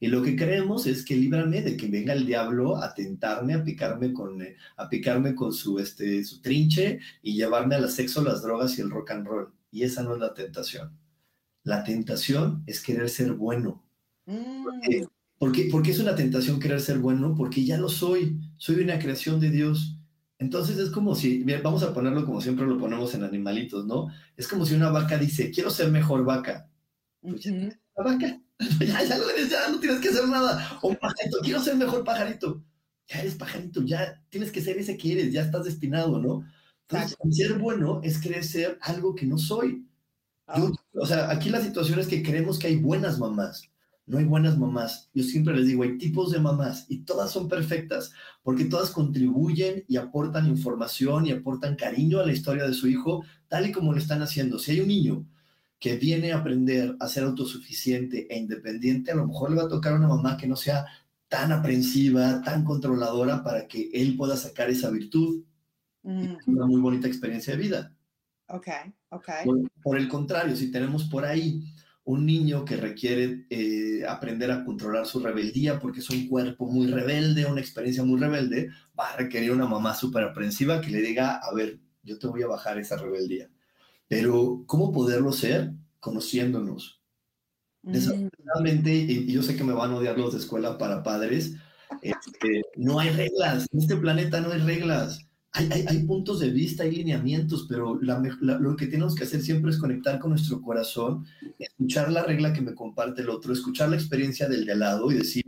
[0.00, 3.62] Y lo que creemos es que líbrame de que venga el diablo a tentarme, a
[3.62, 8.42] picarme con, eh, a picarme con su, este, su trinche y llevarme al sexo, las
[8.42, 9.52] drogas y el rock and roll.
[9.70, 10.98] Y esa no es la tentación.
[11.62, 13.84] La tentación es querer ser bueno,
[14.26, 14.64] Mm.
[15.38, 19.40] Porque, porque, es una tentación querer ser bueno, porque ya lo soy, soy una creación
[19.40, 19.98] de Dios.
[20.38, 24.08] Entonces es como si, vamos a ponerlo como siempre lo ponemos en animalitos, ¿no?
[24.36, 26.68] Es como si una vaca dice, quiero ser mejor vaca.
[27.20, 27.46] Pues
[27.96, 28.40] la vaca,
[28.80, 30.78] ya, ya lo eres, ya no tienes que hacer nada.
[30.82, 32.62] O pajarito, quiero ser mejor pajarito.
[33.08, 36.44] Ya eres pajarito, ya tienes que ser ese que eres, ya estás destinado, ¿no?
[36.88, 39.86] Entonces, ser bueno es querer ser algo que no soy.
[40.46, 40.70] Ah.
[40.94, 43.72] o sea, aquí la situación es que creemos que hay buenas mamás
[44.06, 45.10] no hay buenas mamás.
[45.14, 49.84] Yo siempre les digo, hay tipos de mamás y todas son perfectas porque todas contribuyen
[49.88, 53.92] y aportan información y aportan cariño a la historia de su hijo, tal y como
[53.92, 54.58] lo están haciendo.
[54.58, 55.26] Si hay un niño
[55.82, 59.68] que viene a aprender a ser autosuficiente e independiente, a lo mejor le va a
[59.68, 60.86] tocar a una mamá que no sea
[61.28, 65.44] tan aprensiva, tan controladora para que él pueda sacar esa virtud.
[66.04, 67.96] Mm, Una muy bonita experiencia de vida.
[68.48, 68.68] ok,
[69.10, 69.28] ok.
[69.40, 71.64] Por, por el contrario, si tenemos por ahí
[72.04, 76.86] un niño que requiere eh, aprender a controlar su rebeldía porque es un cuerpo muy
[76.88, 81.36] rebelde, una experiencia muy rebelde, va a requerir una mamá súper aprensiva que le diga,
[81.38, 83.50] a ver, yo te voy a bajar esa rebeldía.
[84.16, 85.72] Pero, ¿cómo poderlo ser?
[86.00, 87.00] Conociéndonos.
[87.82, 91.54] Mm, Desafortunadamente, y yo sé que me van a odiar los de escuela para padres,
[92.02, 93.66] este, no hay reglas.
[93.72, 95.26] En este planeta no hay reglas.
[95.52, 99.14] Hay, hay- hay puntos de vista, hay lineamientos, pero la me- la- lo que tenemos
[99.14, 101.24] que hacer siempre es conectar con nuestro corazón,
[101.58, 105.10] escuchar la regla que me comparte el otro, escuchar la experiencia del de al lado
[105.10, 105.44] y decir,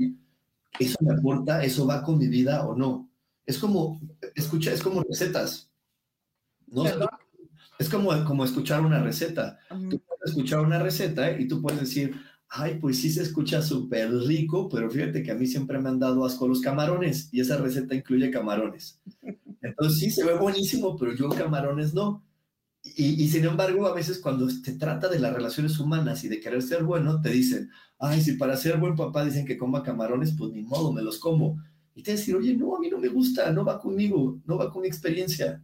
[0.79, 1.63] ¿eso me aporta?
[1.65, 3.11] ¿Eso va con mi vida o no?
[3.47, 4.01] Es como,
[4.35, 5.71] escucha, es como recetas.
[6.67, 6.83] ¿no?
[6.85, 7.09] Perdón.
[7.79, 12.15] Es como, como escuchar una receta tú puedes escuchar una receta y tú puedes decir,
[12.49, 15.99] ay, pues sí se escucha súper rico, pero fíjate que a mí siempre me han
[15.99, 19.01] dado asco los camarones y esa receta incluye camarones.
[19.61, 22.25] Entonces sí se ve buenísimo, pero yo camarones no.
[22.83, 26.39] Y, y sin embargo, a veces cuando se trata de las relaciones humanas y de
[26.39, 30.35] querer ser bueno, te dicen, ay, si para ser buen papá dicen que coma camarones,
[30.37, 31.59] pues ni modo, me los como.
[31.95, 34.71] Y te decir, oye, no, a mí no me gusta, no va conmigo, no va
[34.71, 35.63] con mi experiencia,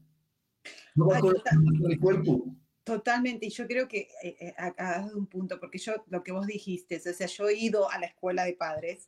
[0.95, 1.55] no va Ay, con, total.
[1.57, 2.45] con mi cuerpo.
[2.85, 6.47] Totalmente, y yo creo que eh, eh, dado un punto, porque yo, lo que vos
[6.47, 9.05] dijiste, o sea, yo he ido a la escuela de padres,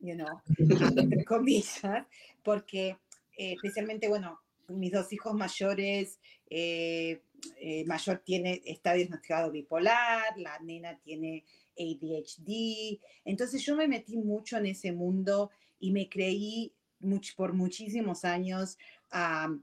[0.00, 0.40] you know,
[0.98, 2.04] entre comillas,
[2.42, 2.96] porque
[3.38, 6.18] eh, especialmente, bueno, mis dos hijos mayores,
[6.50, 7.22] eh,
[7.60, 11.44] eh, mayor tiene, está diagnosticado bipolar, la nena tiene
[11.78, 18.24] ADHD, entonces yo me metí mucho en ese mundo y me creí much- por muchísimos
[18.24, 18.78] años
[19.10, 19.62] am,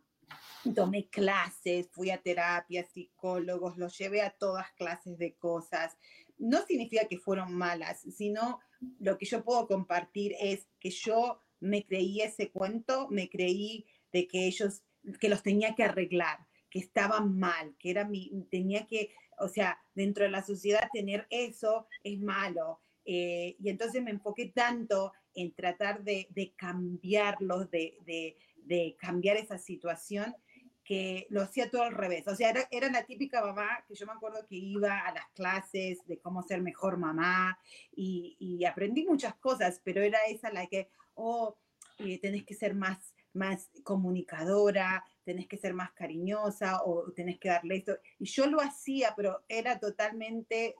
[0.75, 5.97] tomé clases, fui a terapia, psicólogos, los llevé a todas clases de cosas.
[6.37, 8.59] No significa que fueron malas, sino
[8.99, 14.27] lo que yo puedo compartir es que yo me creí ese cuento, me creí de
[14.27, 14.83] que ellos,
[15.19, 19.79] que los tenía que arreglar, que estaban mal, que era mi, tenía que, o sea,
[19.93, 22.81] dentro de la sociedad tener eso es malo.
[23.05, 29.37] Eh, y entonces me enfoqué tanto en tratar de, de cambiarlos, de, de, de cambiar
[29.37, 30.35] esa situación,
[30.83, 32.27] que lo hacía todo al revés.
[32.27, 35.29] O sea, era, era la típica mamá que yo me acuerdo que iba a las
[35.29, 37.57] clases de cómo ser mejor mamá
[37.95, 41.57] y, aprendí muchas cosas, pero era esa la que, oh,
[41.99, 47.49] eh, tenés que ser más, más comunicadora, tenés que ser más cariñosa o tenés que
[47.49, 47.97] darle esto.
[48.19, 50.75] Y yo lo hacía, pero era totalmente,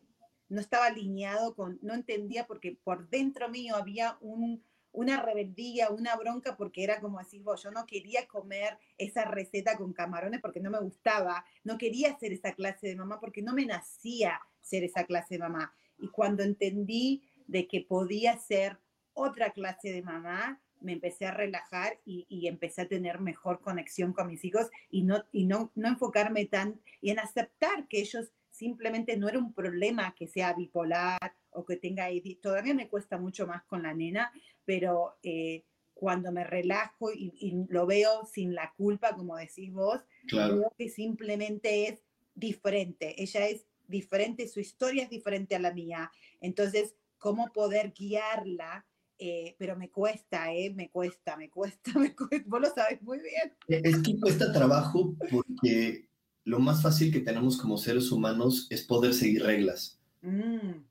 [0.49, 4.63] no estaba alineado con, no entendía porque por dentro mío había un,
[4.93, 9.75] una rebeldía, una bronca, porque era como decís vos, yo no quería comer esa receta
[9.75, 13.53] con camarones porque no me gustaba, no quería ser esa clase de mamá porque no
[13.53, 15.73] me nacía ser esa clase de mamá.
[15.97, 18.77] Y cuando entendí de que podía ser
[19.13, 24.27] otra clase de mamá, me empecé a relajar y, empecé a tener mejor conexión con
[24.27, 29.17] mis hijos y no, y no, no enfocarme tan y en aceptar que ellos simplemente
[29.17, 32.07] no era un problema que sea bipolar o que tenga.
[32.41, 34.31] Todavía me cuesta mucho más con la nena,
[34.65, 40.01] pero eh, cuando me relajo y, y lo veo sin la culpa, como decís vos,
[40.27, 40.55] Claro.
[40.55, 42.03] veo que simplemente es
[42.35, 43.21] diferente.
[43.21, 46.11] Ella es diferente, su historia es diferente a la mía.
[46.41, 48.85] Entonces, ¿cómo poder guiarla?
[49.19, 50.73] Eh, pero me cuesta, ¿eh?
[50.73, 52.43] Me cuesta, me cuesta, me cuesta.
[52.47, 53.53] Vos lo sabes muy bien.
[53.67, 56.07] Es que cuesta trabajo porque
[56.45, 59.99] lo más fácil que tenemos como seres humanos es poder seguir reglas.
[60.21, 60.83] Mm,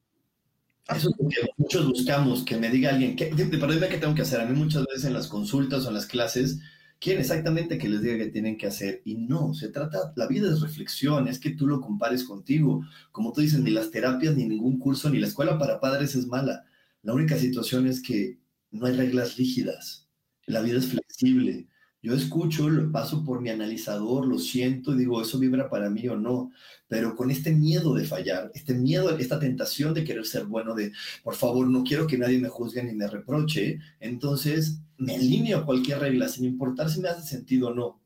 [0.88, 3.98] Eso es lo que muchos buscamos, que me diga alguien, ¿qué, de- pero dime qué
[3.98, 4.40] tengo que hacer.
[4.40, 6.58] A mí muchas veces en las consultas o en las clases
[6.98, 9.00] quieren exactamente que les diga qué tienen que hacer.
[9.04, 12.84] Y no, se trata, la vida es reflexión, es que tú lo compares contigo.
[13.12, 16.26] Como tú dices, ni las terapias, ni ningún curso, ni la escuela para padres es
[16.26, 16.64] mala.
[17.02, 18.40] La única situación es que
[18.70, 20.08] no hay reglas rígidas.
[20.46, 21.68] La vida es flexible.
[22.02, 26.08] Yo escucho, lo paso por mi analizador, lo siento y digo, ¿eso vibra para mí
[26.08, 26.50] o no?
[26.88, 30.92] Pero con este miedo de fallar, este miedo, esta tentación de querer ser bueno, de,
[31.22, 35.66] por favor, no quiero que nadie me juzgue ni me reproche, entonces me alineo a
[35.66, 38.02] cualquier regla, sin importar si me hace sentido o no.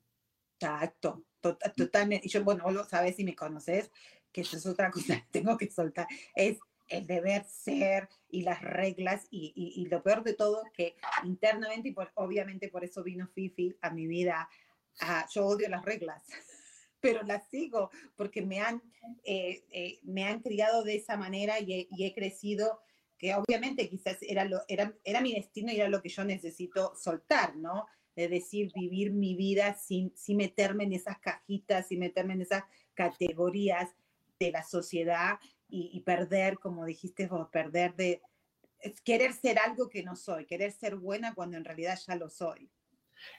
[0.58, 2.26] Exacto, to- totalmente.
[2.26, 3.90] Y yo, bueno, lo sabes y me conoces,
[4.32, 6.58] que eso es otra cosa que tengo que soltar, es
[6.88, 12.12] el deber ser y las reglas y, lo peor de todo que internamente y por-
[12.14, 14.48] obviamente por eso vino Fifi a mi vida,
[15.00, 16.22] ah, yo odio las reglas,
[17.00, 18.82] pero las sigo porque me han,
[19.24, 22.80] eh, eh, me han criado de esa manera y he, y he crecido
[23.18, 26.94] que obviamente quizás era, lo, era, era mi destino y era lo que yo necesito
[26.94, 27.86] soltar, ¿no?
[28.16, 32.64] de decir, vivir mi vida sin, sin meterme en esas cajitas, sin meterme en esas
[32.94, 33.90] categorías
[34.40, 38.22] de la sociedad y, perder, como dijiste vos, perder de,
[38.80, 42.30] es querer ser algo que no soy, querer ser buena cuando en realidad ya lo
[42.30, 42.70] soy.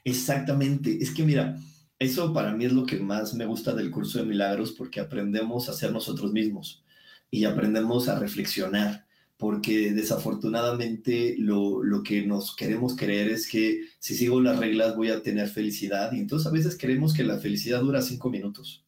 [0.03, 1.57] Exactamente, es que mira,
[1.99, 5.69] eso para mí es lo que más me gusta del curso de milagros porque aprendemos
[5.69, 6.83] a ser nosotros mismos
[7.31, 9.05] y aprendemos a reflexionar
[9.37, 15.09] porque desafortunadamente lo, lo, que nos queremos creer es que si sigo las reglas voy
[15.11, 18.86] a tener felicidad y entonces a veces creemos que la felicidad dura cinco minutos.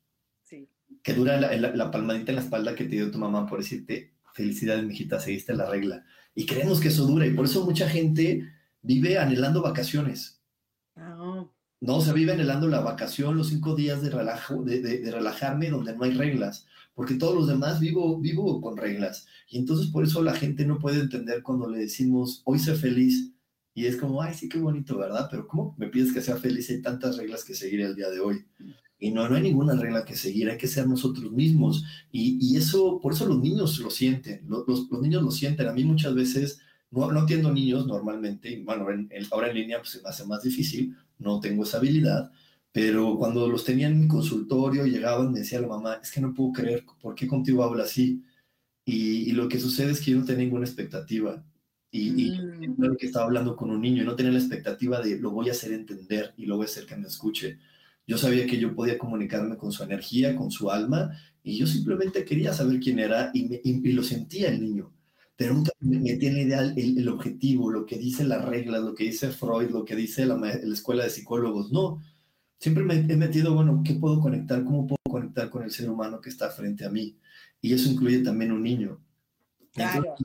[1.03, 4.13] Que dura la, la, palmadita en la espalda que te dio tu mamá por decirte
[4.33, 6.05] felicidad, mijita, seguiste la regla.
[6.35, 8.47] Y creemos que eso dura y por eso mucha gente
[8.81, 10.41] vive anhelando vacaciones.
[10.95, 11.45] Ah.
[11.81, 15.69] No, se vive anhelando la vacación, los cinco días de, relajo, de, de, de relajarme
[15.69, 16.67] donde no hay reglas
[16.99, 19.25] porque todos los demás vivo, vivo con reglas.
[19.47, 23.31] Y entonces por eso la gente no puede entender cuando le decimos, hoy sé feliz.
[23.73, 25.29] Y es como, ay, sí, qué bonito, ¿verdad?
[25.31, 26.69] Pero ¿cómo me pides que sea feliz?
[26.69, 28.45] Hay tantas reglas que seguir el día de hoy.
[28.99, 31.85] Y no, no hay ninguna regla que seguir, hay que ser nosotros mismos.
[32.11, 35.67] Y, y eso, por eso los niños lo sienten, los, los, niños lo sienten.
[35.67, 36.59] A mí muchas veces,
[36.91, 40.25] no, no atiendo niños normalmente, y bueno, en, ahora en línea pues se me hace
[40.25, 42.31] más difícil, no tengo esa habilidad,
[42.71, 46.33] pero cuando los tenía en mi consultorio, llegaban, me decía la mamá, es que no
[46.33, 48.23] puedo creer, ¿por qué contigo habla así?
[48.85, 51.43] Y, lo que sucede es que yo no tenía ninguna expectativa.
[51.91, 52.97] Y, mm.
[52.97, 55.53] que estaba hablando con un niño y no tenía la expectativa de lo voy a
[55.53, 57.59] hacer entender y lo voy a hacer que me escuche.
[58.09, 61.11] Yo sabía que yo podía comunicarme con su energía, con su alma,
[61.43, 64.91] y yo simplemente quería saber quién era y, y, lo sentía el niño.
[65.35, 68.95] Pero nunca me metí en ideal el, el, objetivo, lo que dice las reglas, lo
[68.95, 71.71] que dice Freud, lo que dice la, la escuela de psicólogos.
[71.71, 72.01] No,
[72.57, 74.63] siempre me he metido, bueno, ¿qué puedo conectar?
[74.63, 77.15] ¿Cómo puedo conectar con el ser humano que está frente a mí?
[77.61, 78.99] Y eso incluye también un niño.
[79.71, 80.15] Claro.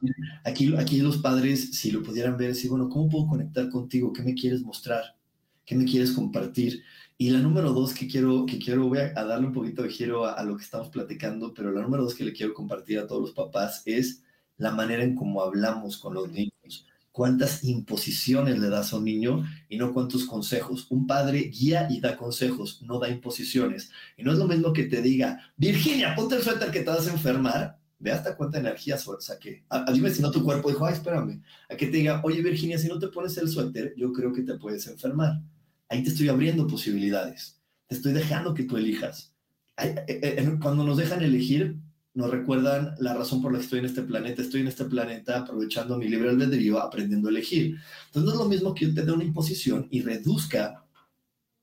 [0.42, 4.10] aquí, aquí los padres, si lo pudieran ver, decir, bueno, ¿cómo puedo conectar contigo?
[4.10, 5.18] ¿Qué me quieres mostrar?
[5.66, 6.82] ¿Qué me quieres compartir?
[7.16, 10.24] Y la número dos que quiero, que quiero voy a, darle un poquito de giro
[10.24, 13.06] a, a, lo que estamos platicando, pero la número dos que le quiero compartir a
[13.06, 14.22] todos los papás es
[14.56, 19.44] la manera en cómo hablamos con los niños cuántas imposiciones le das a un niño
[19.68, 20.88] y no cuántos consejos.
[20.90, 23.92] Un padre guía y da consejos, no da imposiciones.
[24.16, 27.06] Y no es lo mismo que te diga, Virginia, ponte el suéter que te vas
[27.06, 27.78] a enfermar.
[28.00, 29.64] Ve hasta cuánta energía saqué.
[29.92, 31.40] Dime si no tu cuerpo dijo, ay, espérame.
[31.70, 34.42] A que te diga, oye, Virginia, si no te pones el suéter, yo creo que
[34.42, 35.40] te puedes enfermar.
[35.88, 37.60] Ahí te estoy abriendo posibilidades.
[37.86, 39.34] Te estoy dejando que tú elijas.
[39.76, 41.78] Eh, eh, cuando nos dejan elegir,
[42.14, 44.42] nos recuerdan la razón por la que estoy en este planeta.
[44.42, 47.76] Estoy en este planeta aprovechando mi libre albedrío, aprendiendo a elegir.
[48.06, 50.84] Entonces no es lo mismo que yo te dé una imposición y reduzca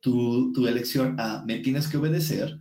[0.01, 2.59] tu, tu elección a me tienes que obedecer,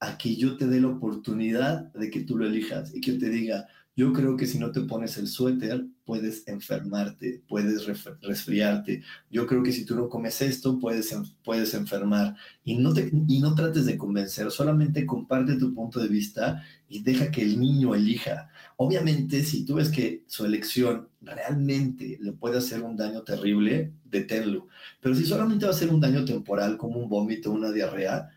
[0.00, 3.18] a que yo te dé la oportunidad de que tú lo elijas y que yo
[3.18, 3.66] te diga,
[3.98, 7.84] yo creo que si no te pones el suéter, puedes enfermarte, puedes
[8.22, 9.02] resfriarte.
[9.28, 12.36] Yo creo que si tú no comes esto, puedes, puedes enfermar.
[12.62, 17.02] Y no, te, y no trates de convencer, solamente comparte tu punto de vista y
[17.02, 18.48] deja que el niño elija.
[18.76, 24.68] Obviamente, si tú ves que su elección realmente le puede hacer un daño terrible, deténlo.
[25.00, 28.28] Pero si solamente va a ser un daño temporal, como un vómito, una diarrea,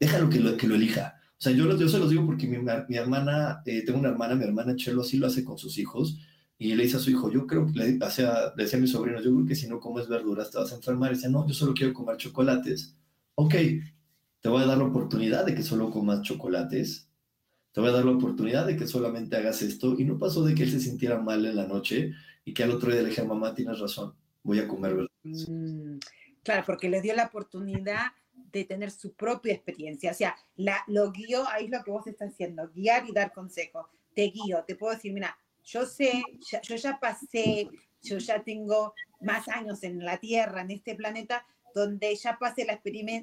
[0.00, 2.58] déjalo que lo, que lo elija o sea, yo, yo se los digo porque mi,
[2.58, 6.18] mi hermana, eh, tengo una hermana, mi hermana Chelo así lo hace con sus hijos,
[6.58, 9.34] y le dice a su hijo, yo creo que le, decía a mis sobrinos, yo
[9.34, 11.10] creo que si no comes verduras te vas a enfermar.
[11.10, 12.94] Y dice, no, yo solo quiero comer chocolates.
[13.34, 13.54] Ok,
[14.40, 17.08] te voy a dar la oportunidad de que solo comas chocolates.
[17.72, 19.98] Te voy a dar la oportunidad de que solamente hagas esto.
[19.98, 22.12] Y no pasó de que él se sintiera mal en la noche
[22.44, 24.12] y que al otro día le dije, mamá, tienes razón,
[24.42, 25.48] voy a comer verduras.
[25.48, 25.96] Mm,
[26.42, 28.08] claro, porque le dio la oportunidad
[28.52, 30.10] de tener su propia experiencia.
[30.10, 33.32] O sea, la, lo guío, ahí es lo que vos estás haciendo, guiar y dar
[33.32, 33.86] consejos.
[34.14, 36.22] Te guío, te puedo decir, mira, yo sé,
[36.62, 37.68] yo ya pasé,
[38.02, 42.80] yo ya tengo más años en la Tierra, en este planeta, donde ya pasé la,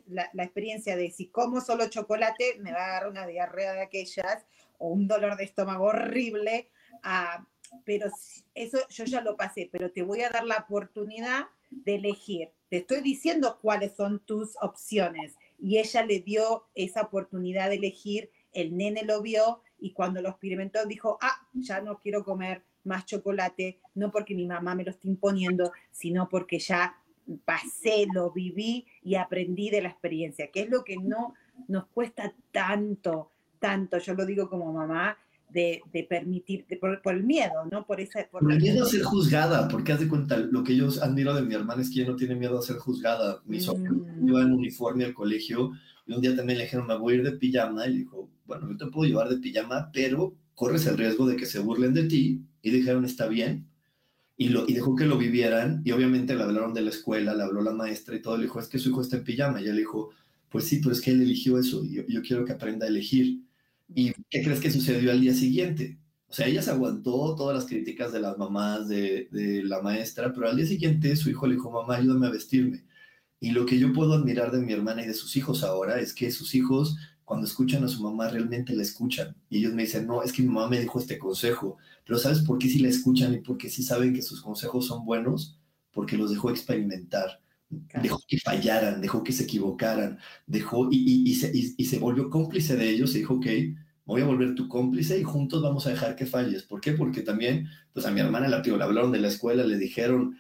[0.08, 3.82] la, la, experiencia de si como solo chocolate, me va a dar una diarrea de
[3.82, 4.46] aquellas
[4.78, 6.70] o un dolor de estómago horrible.
[7.04, 7.46] Ah,
[7.84, 8.10] pero
[8.54, 12.78] eso yo ya lo pasé, pero te voy a dar la oportunidad de elegir te
[12.78, 15.36] estoy diciendo cuáles son tus opciones.
[15.60, 20.30] Y ella le dio esa oportunidad de elegir, el nene lo vio y cuando lo
[20.30, 24.92] experimentó dijo, ah, ya no quiero comer más chocolate, no porque mi mamá me lo
[24.92, 26.98] esté imponiendo, sino porque ya
[27.46, 31.34] pasé, lo viví y aprendí de la experiencia, que es lo que no
[31.68, 35.18] nos cuesta tanto, tanto, yo lo digo como mamá,
[35.50, 37.86] de, de permitir, por, el miedo, ¿no?
[37.86, 40.90] Por, esa, por, el miedo a ser juzgada, porque haz de cuenta, lo que yo
[41.02, 43.42] admiro de mi hermana es que ella no tiene miedo a ser juzgada.
[43.46, 44.28] Mi mm.
[44.28, 45.72] iba en uniforme al colegio
[46.08, 48.70] y un día también le dijeron, me voy a ir de pijama, y dijo, bueno,
[48.72, 52.06] yo te puedo llevar de pijama, pero corres el riesgo de que se burlen de
[52.06, 53.68] ti, y dijeron, está bien,
[54.38, 57.44] y, lo, y dejó que lo vivieran, y obviamente le hablaron de la escuela, le
[57.44, 59.64] habló la maestra y todo, le dijo, es que su hijo está en pijama, y
[59.64, 60.12] ella le dijo,
[60.50, 62.90] pues sí, pero es que él eligió eso, y yo, yo quiero que aprenda a
[62.90, 63.42] elegir.
[63.90, 66.00] ¿Y qué crees que sucedió al día siguiente?
[66.28, 70.34] O sea, ella se aguantó todas las críticas de las mamás, de, de la maestra,
[70.34, 72.86] pero al día siguiente su hijo le dijo, mamá, ayúdame a vestirme.
[73.42, 76.14] Y lo que yo puedo admirar de mi hermana y de sus hijos ahora es
[76.14, 79.36] que sus hijos, cuando escuchan a su mamá, realmente la escuchan.
[79.50, 81.78] Y ellos me dicen, no, es que mi mamá me dijo este consejo.
[82.06, 84.88] Pero ¿sabes por qué sí la escuchan y por qué sí saben que sus consejos
[84.88, 85.60] son buenos?
[85.92, 87.42] Porque los dejó experimentar.
[87.70, 92.78] Dejó que fallaran, dejó que se equivocaran, dejó y, y, se, y, se, volvió cómplice
[92.78, 93.48] de ellos y dijo, ok,
[94.06, 96.64] voy a volver tu cómplice y juntos vamos a dejar que falles.
[96.64, 96.94] ¿Por qué?
[96.94, 100.38] Porque también, pues a mi hermana la, tío, le hablaron de la escuela, le dijeron,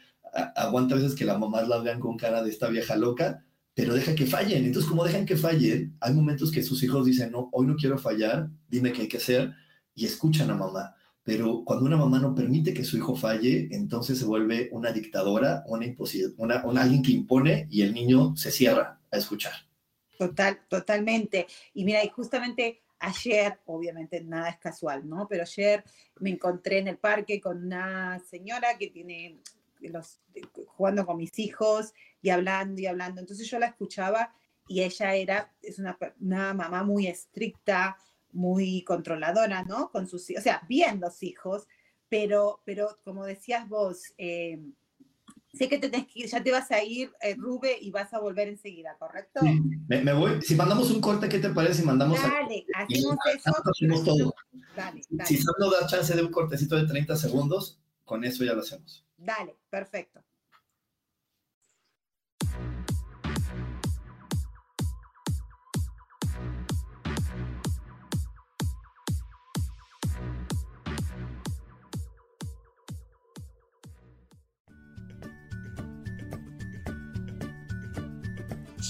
[0.55, 4.15] aguanta veces que las mamás la vean con cara de esta vieja loca, pero deja
[4.15, 4.65] que fallen.
[4.65, 7.97] Entonces, como dejan que fallen, hay momentos que sus hijos dicen, no, hoy no quiero
[7.97, 9.53] fallar, dime qué hay que hacer,
[9.93, 10.95] y escuchan a mamá.
[11.28, 15.65] Pero cuando una mamá no permite que su hijo falle, entonces se vuelve una dictadora,
[15.67, 15.86] una,
[16.38, 19.51] una, una alguien que impone y el niño se cierra a escuchar.
[20.17, 21.45] Total, totalmente.
[21.73, 25.28] Y mira, y justamente ayer, obviamente nada es casual, ¿no?
[25.28, 25.84] Pero ayer
[26.21, 29.41] me encontré en el parque con una señora que tiene
[29.82, 30.21] los,
[30.65, 33.19] jugando con mis hijos y hablando y hablando.
[33.19, 34.34] Entonces yo la escuchaba
[34.65, 37.97] y ella era, es una, una mamá muy estricta,
[38.32, 39.89] muy controladora, ¿no?
[39.91, 41.67] Con sus o sea, bien los hijos,
[42.09, 44.59] pero, pero como decías vos, eh,
[45.53, 48.13] sé que te tenés que ir, ya te vas a ir, eh, Rube, y vas
[48.13, 49.41] a volver enseguida, ¿correcto?
[49.41, 50.41] Sí, me, voy.
[50.41, 51.82] Si mandamos un corte, ¿qué te parece?
[51.82, 52.21] Si mandamos.
[52.21, 53.51] Dale, hacemos eso.
[53.65, 54.36] Hacemos todo.
[54.75, 55.28] Dale, dale.
[55.28, 59.05] Si solo da chance de un cortecito de 30 segundos, con eso ya lo hacemos.
[59.17, 60.21] Dale, perfecto.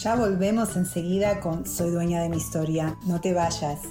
[0.08, 2.98] Ya volvemos enseguida con Soy dueña de mi historia.
[3.06, 3.82] No te vayas.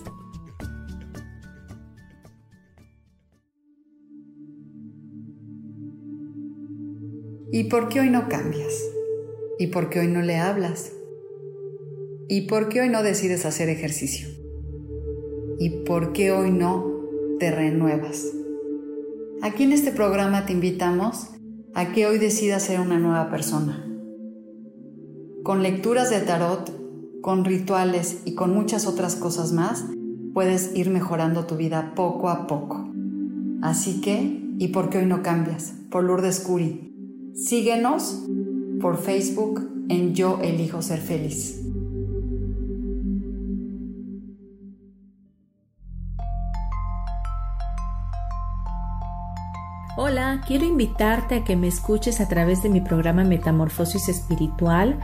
[7.52, 8.72] ¿Y por qué hoy no cambias?
[9.58, 10.90] ¿Y por qué hoy no le hablas?
[12.30, 14.26] ¿Y por qué hoy no decides hacer ejercicio?
[15.58, 16.94] ¿Y por qué hoy no
[17.38, 18.24] te renuevas?
[19.42, 21.26] Aquí en este programa te invitamos
[21.74, 23.86] a que hoy decidas ser una nueva persona.
[25.47, 26.72] Con lecturas de tarot,
[27.20, 29.84] con rituales y con muchas otras cosas más,
[30.34, 32.90] puedes ir mejorando tu vida poco a poco.
[33.62, 35.72] Así que, ¿y por qué hoy no cambias?
[35.88, 36.92] Por Lourdes Curi
[37.36, 38.24] Síguenos
[38.80, 41.62] por Facebook en Yo Elijo Ser Feliz.
[49.97, 54.99] Hola, quiero invitarte a que me escuches a través de mi programa Metamorfosis Espiritual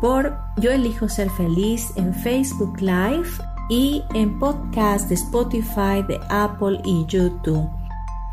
[0.00, 3.28] por Yo Elijo Ser Feliz en Facebook Live
[3.68, 7.68] y en podcast de Spotify, de Apple y YouTube.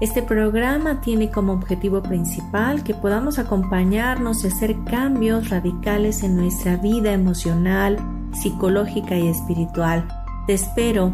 [0.02, 6.76] Este programa tiene como objetivo principal que podamos acompañarnos y hacer cambios radicales en nuestra
[6.76, 7.98] vida emocional,
[8.34, 10.06] psicológica y espiritual.
[10.46, 11.14] Te espero.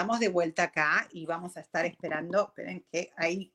[0.00, 2.46] Estamos de vuelta acá y vamos a estar esperando.
[2.48, 3.52] Esperen que ahí,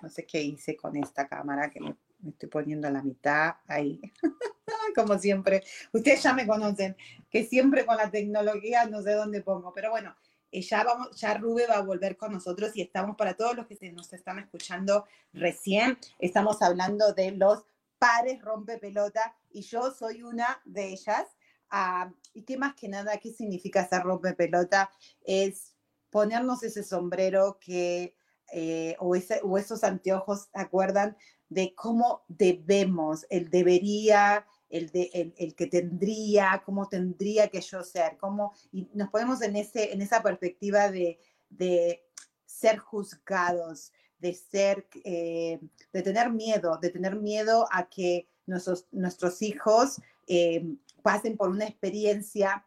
[0.00, 1.94] no sé qué hice con esta cámara que me,
[2.30, 3.56] estoy poniendo a la mitad.
[3.66, 4.00] Ahí,
[4.96, 5.62] como siempre.
[5.92, 6.96] Ustedes ya me conocen,
[7.28, 9.74] que siempre con la tecnología no sé dónde pongo.
[9.74, 10.16] Pero bueno,
[10.50, 13.66] eh, ya, vamos, ya Rube va a volver con nosotros y estamos para todos los
[13.66, 15.98] que nos están escuchando recién.
[16.18, 17.66] Estamos hablando de los
[17.98, 21.26] pares rompe pelota y yo soy una de ellas.
[21.68, 24.90] Ah, y qué más que nada, qué significa ser rompe pelota,
[25.20, 25.71] es
[26.12, 28.14] ponernos ese sombrero que,
[28.52, 31.16] eh, o, esos anteojos, acuerdan?
[31.48, 38.54] De cómo debemos, el debería, el, el, que tendría, cómo tendría que yo ser, cómo,
[38.70, 42.04] y nos ponemos en, ese, en esa perspectiva de, de
[42.44, 45.60] ser juzgados, de ser, eh,
[45.92, 50.62] de tener miedo, de tener miedo a que nuestros, nuestros hijos eh,
[51.02, 52.66] pasen por una experiencia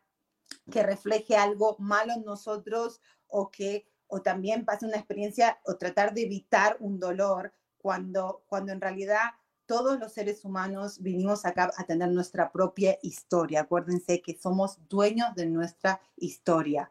[0.72, 3.02] que refleje algo malo en nosotros
[3.36, 8.72] o que o también pase una experiencia o tratar de evitar un dolor cuando, cuando
[8.72, 9.32] en realidad
[9.66, 13.62] todos los seres humanos vinimos acá a tener nuestra propia historia.
[13.62, 16.90] Acuérdense que somos dueños de nuestra historia.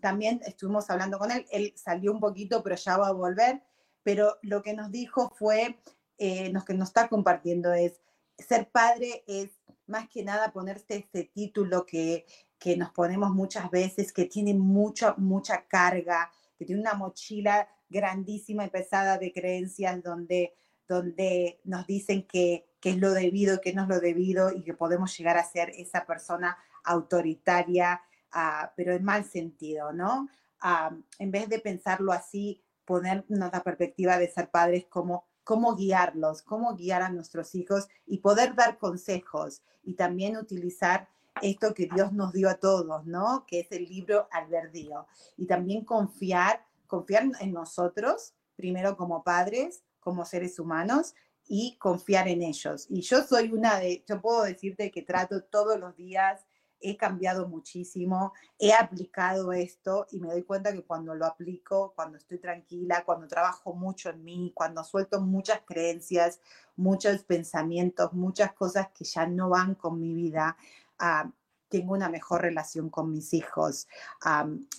[0.00, 3.62] también estuvimos hablando con él, él salió un poquito, pero ya va a volver,
[4.04, 5.80] pero lo que nos dijo fue,
[6.18, 8.00] eh, lo que nos está compartiendo es,
[8.38, 9.50] ser padre es
[9.86, 12.26] más que nada ponerte este título que,
[12.62, 18.64] que nos ponemos muchas veces, que tiene mucha, mucha carga, que tiene una mochila grandísima
[18.64, 20.54] y pesada de creencias donde
[20.92, 25.16] donde nos dicen que, es lo debido, que no es lo debido y que podemos
[25.16, 28.02] llegar a ser esa persona autoritaria,
[28.32, 30.28] ah, pero en mal sentido, ¿no?
[30.60, 30.90] Ah,
[31.20, 36.74] en vez de pensarlo así, ponernos la perspectiva de ser padres como cómo guiarlos, cómo
[36.74, 41.08] guiar a nuestros hijos y poder dar consejos y también utilizar
[41.40, 43.44] esto que Dios nos dio a todos, ¿no?
[43.46, 45.06] Que es el libro albedrío.
[45.36, 51.14] Y también confiar, confiar en nosotros, primero como padres, como seres humanos
[51.46, 52.86] y confiar en ellos.
[52.88, 56.44] Y yo soy una de, yo puedo decirte que trato todos los días,
[56.82, 62.18] he cambiado muchísimo, he aplicado esto y me doy cuenta que cuando lo aplico, cuando
[62.18, 66.40] estoy tranquila, cuando trabajo mucho en mí, cuando suelto muchas creencias,
[66.76, 70.56] muchos pensamientos, muchas cosas que ya no van con mi vida,
[71.02, 71.30] ah,
[71.68, 73.88] tengo una mejor relación con mis hijos.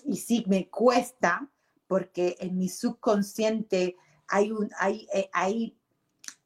[0.05, 1.49] y sí, me cuesta
[1.87, 3.97] porque en mi subconsciente
[4.27, 5.77] hay, un, hay, eh, hay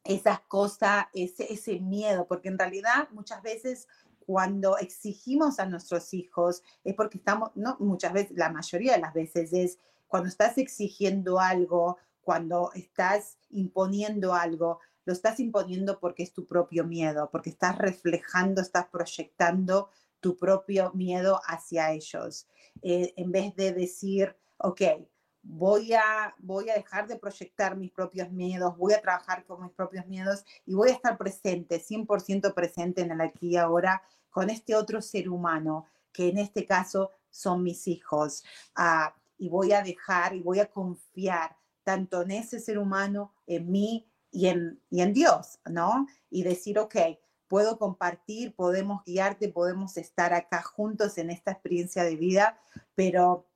[0.04, 3.86] esas cosas, ese, ese miedo, porque en realidad muchas veces
[4.26, 9.14] cuando exigimos a nuestros hijos es porque estamos, no muchas veces, la mayoría de las
[9.14, 16.34] veces es cuando estás exigiendo algo, cuando estás imponiendo algo, lo estás imponiendo porque es
[16.34, 19.88] tu propio miedo, porque estás reflejando, estás proyectando
[20.20, 22.46] tu propio miedo hacia ellos.
[22.82, 24.82] Eh, en vez de decir, ok,
[25.42, 29.72] voy a, voy a dejar de proyectar mis propios miedos, voy a trabajar con mis
[29.72, 34.50] propios miedos y voy a estar presente, 100% presente en el aquí y ahora con
[34.50, 38.44] este otro ser humano, que en este caso son mis hijos.
[38.74, 43.72] Ah, y voy a dejar y voy a confiar tanto en ese ser humano, en
[43.72, 46.06] mí y en, y en Dios, ¿no?
[46.30, 46.96] Y decir, ok,
[47.48, 52.60] puedo compartir, podemos guiarte, podemos estar acá juntos en esta experiencia de vida,
[52.94, 53.48] pero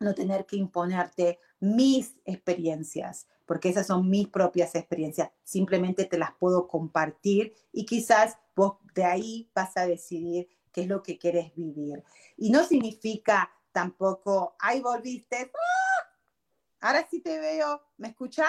[0.00, 5.30] no tener que imponerte mis experiencias, porque esas son mis propias experiencias.
[5.42, 10.88] Simplemente te las puedo compartir y quizás vos de ahí vas a decidir qué es
[10.88, 12.02] lo que quieres vivir.
[12.36, 16.88] Y no significa tampoco, ay, volviste, ¡Ah!
[16.88, 18.48] ahora sí te veo, ¿me escuchás?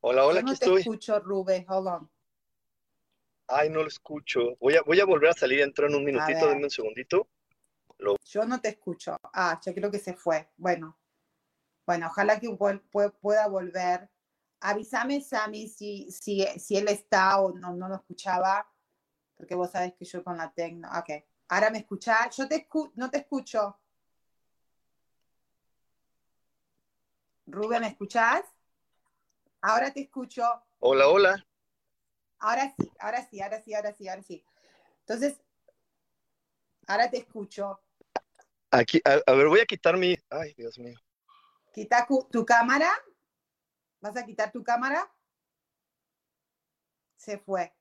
[0.00, 0.80] Hola, hola, no aquí te estoy.
[0.80, 2.10] escucho, Rubén, hold on.
[3.48, 4.56] Ay, no lo escucho.
[4.60, 7.28] Voy a, voy a volver a salir, entro en un minutito, denme un segundito.
[8.24, 9.16] Yo no te escucho.
[9.32, 10.50] Ah, yo creo que se fue.
[10.56, 10.98] Bueno,
[11.86, 12.54] bueno, ojalá que
[13.20, 14.10] pueda volver.
[14.60, 18.70] Avísame, Sammy, si, si, si él está o no, no lo escuchaba,
[19.36, 20.88] porque vos sabés que yo con la tecno.
[20.98, 22.36] Ok, ahora me escuchás.
[22.36, 23.78] Yo te no te escucho.
[27.46, 28.42] Rubén, ¿me escuchás?
[29.60, 30.42] Ahora te escucho.
[30.78, 31.46] Hola, hola.
[32.38, 34.44] Ahora sí, ahora sí, ahora sí, ahora sí, ahora sí.
[35.00, 35.40] Entonces,
[36.86, 37.80] ahora te escucho.
[38.70, 40.16] Aquí, a, ver, voy a quitar mi.
[40.30, 40.98] Ay, Dios mío.
[41.72, 42.90] Quita tu cámara.
[44.00, 45.12] ¿Vas a quitar tu cámara?
[47.16, 47.74] Se fue.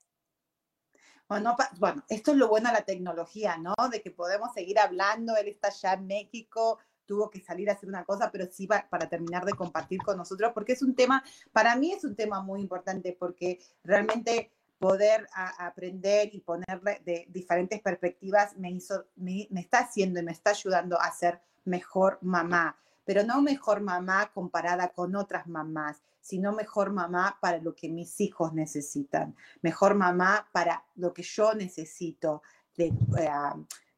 [1.28, 3.75] Bueno, bueno, esto es lo bueno de la tecnología, ¿no?
[3.91, 5.36] De que podemos seguir hablando.
[5.36, 9.10] Él está ya en México, tuvo que salir a hacer una cosa, pero sí para
[9.10, 12.62] terminar de compartir con nosotros, porque es un tema, para mí es un tema muy
[12.62, 15.28] importante, porque realmente poder
[15.58, 20.99] aprender y ponerle de diferentes perspectivas me, hizo, me, está haciendo y me está ayudando
[21.01, 27.38] a ser mejor mamá, pero no mejor mamá comparada con otras mamás, sino mejor mamá
[27.41, 32.43] para lo que mis hijos necesitan, mejor mamá para lo que yo necesito
[32.76, 33.30] de eh,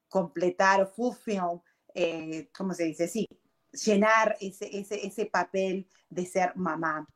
[0.07, 1.61] completar o fulfill,
[1.93, 3.07] eh, ¿cómo se dice?
[3.07, 3.27] Sí,
[3.71, 7.07] llenar ese, ese, ese papel de ser mamá.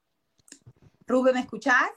[1.08, 1.92] Rubén, ¿me escuchás?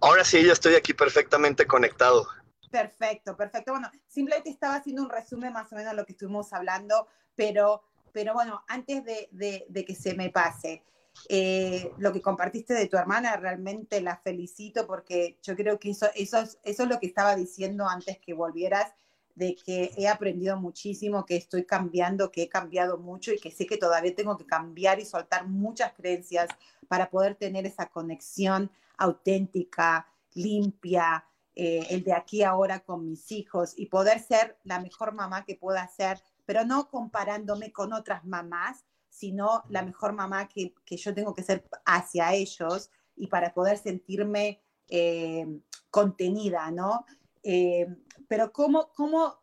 [0.00, 2.26] Ahora sí, ya estoy aquí perfectamente conectado.
[2.70, 3.72] Perfecto, perfecto.
[3.72, 7.82] Bueno, simplemente estaba haciendo un resumen más o menos de lo que estuvimos hablando, pero,
[8.12, 10.82] pero bueno, antes de, que se me pase,
[11.28, 16.08] eh, lo que compartiste de tu hermana, realmente la felicito porque yo creo que eso,
[16.14, 18.90] eso, es, eso es lo que estaba diciendo antes que volvieras.
[19.34, 23.66] De que he aprendido muchísimo, que estoy cambiando, que he cambiado mucho y que sé
[23.66, 26.48] que todavía tengo que cambiar y soltar muchas creencias
[26.88, 31.24] para poder tener esa conexión auténtica, limpia,
[31.54, 35.54] eh, el de aquí ahora con mis hijos y poder ser la mejor mamá que
[35.54, 41.34] pueda ser, pero no comparándome con otras mamás, sino la mejor mamá que, yo tengo
[41.34, 45.46] que ser hacia ellos y para poder sentirme eh,
[45.90, 47.04] contenida, ¿no?
[47.42, 47.86] Eh,
[48.32, 49.42] pero ¿cómo, cómo,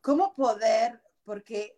[0.00, 1.76] cómo poder, porque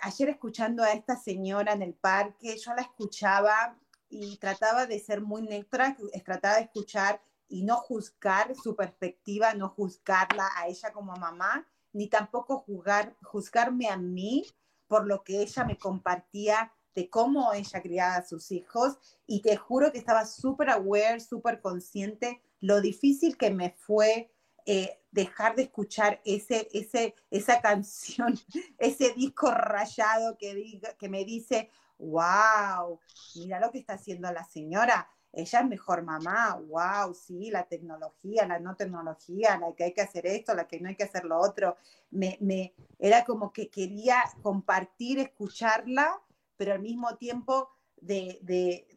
[0.00, 3.78] ayer escuchando a esta señora en el parque, yo la escuchaba
[4.08, 9.68] y trataba de ser muy neutra, trataba de escuchar y no juzgar su perspectiva, no
[9.68, 14.42] juzgarla a ella como mamá, ni tampoco juzgar, juzgarme a mí
[14.86, 18.96] por lo que ella me compartía de cómo ella criaba a sus hijos.
[19.26, 24.32] Y te juro que estaba súper aware, súper consciente lo difícil que me fue
[24.66, 28.34] eh, dejar de escuchar ese, ese, esa canción,
[28.78, 33.00] ese disco rayado que, diga, que me dice, wow,
[33.36, 38.46] mira lo que está haciendo la señora, ella es mejor mamá, wow, sí, la tecnología,
[38.46, 41.24] la no tecnología, la que hay que hacer esto, la que no hay que hacer
[41.26, 41.76] lo otro.
[42.10, 46.22] Me, me, era como que quería compartir, escucharla,
[46.56, 48.95] pero al mismo tiempo de, de,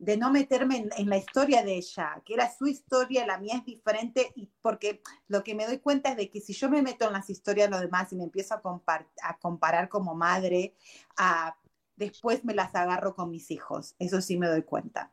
[0.00, 3.64] de no meterme en, la historia de ella, que era su historia, la mía es
[3.64, 7.06] diferente, y porque lo que me doy cuenta es de que si yo me meto
[7.06, 10.74] en las historias de los demás y me empiezo a, a comparar como madre,
[11.16, 11.56] a,
[11.96, 15.12] después me las agarro con mis hijos, eso sí me doy cuenta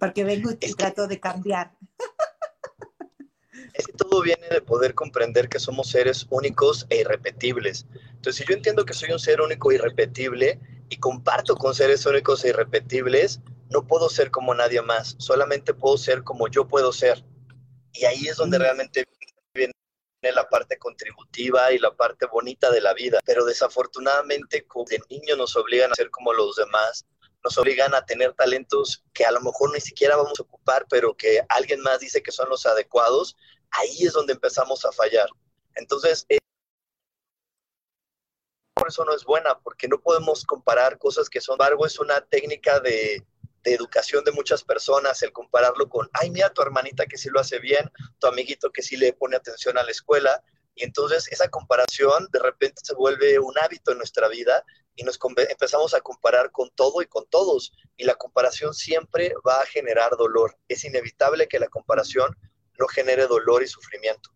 [0.00, 1.72] porque vengo y trato de cambiar.
[3.74, 7.86] Es que todo viene de poder comprender que somos seres únicos e irrepetibles.
[8.14, 12.04] Entonces, si yo entiendo que soy un ser único e irrepetible y comparto con seres
[12.06, 13.40] únicos e irrepetibles,
[13.70, 17.24] no puedo ser como nadie más, solamente puedo ser como yo puedo ser.
[17.92, 19.04] Y ahí es donde realmente
[19.54, 19.72] viene
[20.22, 23.20] la parte contributiva y la parte bonita de la vida.
[23.24, 27.06] Pero desafortunadamente, como de niño nos obligan a ser como los demás,
[27.44, 31.16] nos obligan a tener talentos que a lo mejor ni siquiera vamos a ocupar, pero
[31.16, 33.36] que alguien más dice que son los adecuados,
[33.70, 35.28] ahí es donde empezamos a fallar.
[35.76, 36.38] Entonces, eh,
[38.74, 42.20] por eso no es buena, porque no podemos comparar cosas que son, embargo, es una
[42.20, 43.24] técnica de,
[43.62, 47.40] de educación de muchas personas, el compararlo con, ay, mira tu hermanita que sí lo
[47.40, 50.42] hace bien, tu amiguito que sí le pone atención a la escuela,
[50.74, 54.64] y entonces esa comparación de repente se vuelve un hábito en nuestra vida
[54.96, 57.72] y nos empezamos a comparar con todo y con todos.
[57.96, 60.56] Y la comparación siempre va a generar dolor.
[60.68, 62.34] Es inevitable que la comparación
[62.78, 64.30] no genere dolor y sufrimiento.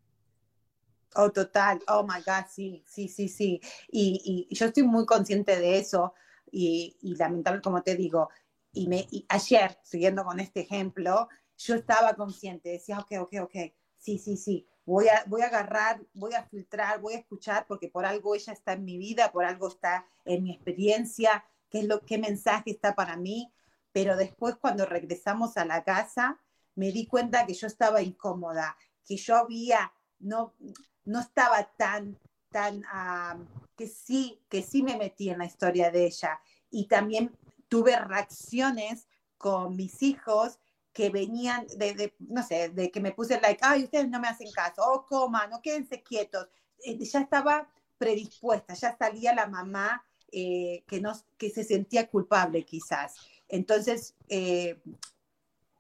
[1.14, 1.80] Oh, total.
[1.88, 3.60] Oh, my God, sí, sí, sí, sí.
[3.90, 6.14] Y, y yo estoy muy consciente de eso
[6.50, 8.30] y, y lamentable, como te digo,
[8.74, 13.56] y, me, y ayer, siguiendo con este ejemplo, yo estaba consciente, decía, ok, ok, ok,
[13.96, 17.88] sí, sí, sí, voy a, voy a agarrar, voy a filtrar, voy a escuchar, porque
[17.88, 21.86] por algo ella está en mi vida, por algo está en mi experiencia, qué es
[21.86, 23.52] lo qué mensaje está para mí.
[23.92, 26.40] Pero después cuando regresamos a la casa,
[26.74, 30.54] me di cuenta que yo estaba incómoda, que yo había, no,
[31.04, 32.18] no estaba tan,
[32.50, 32.82] tan,
[33.76, 36.40] que sí, que sí me metí en la historia de ella.
[36.70, 37.30] Y también
[37.68, 39.08] tuve reacciones
[39.38, 40.58] con mis hijos
[40.92, 44.50] que venían de, no sé, de que me puse like, ay, ustedes no me hacen
[44.52, 46.48] caso, oh, coman, no quédense quietos.
[46.84, 52.64] Eh, ya estaba predispuesta, ya salía la mamá eh, que, no, que se sentía culpable
[52.64, 53.16] quizás.
[53.48, 54.80] Entonces, eh,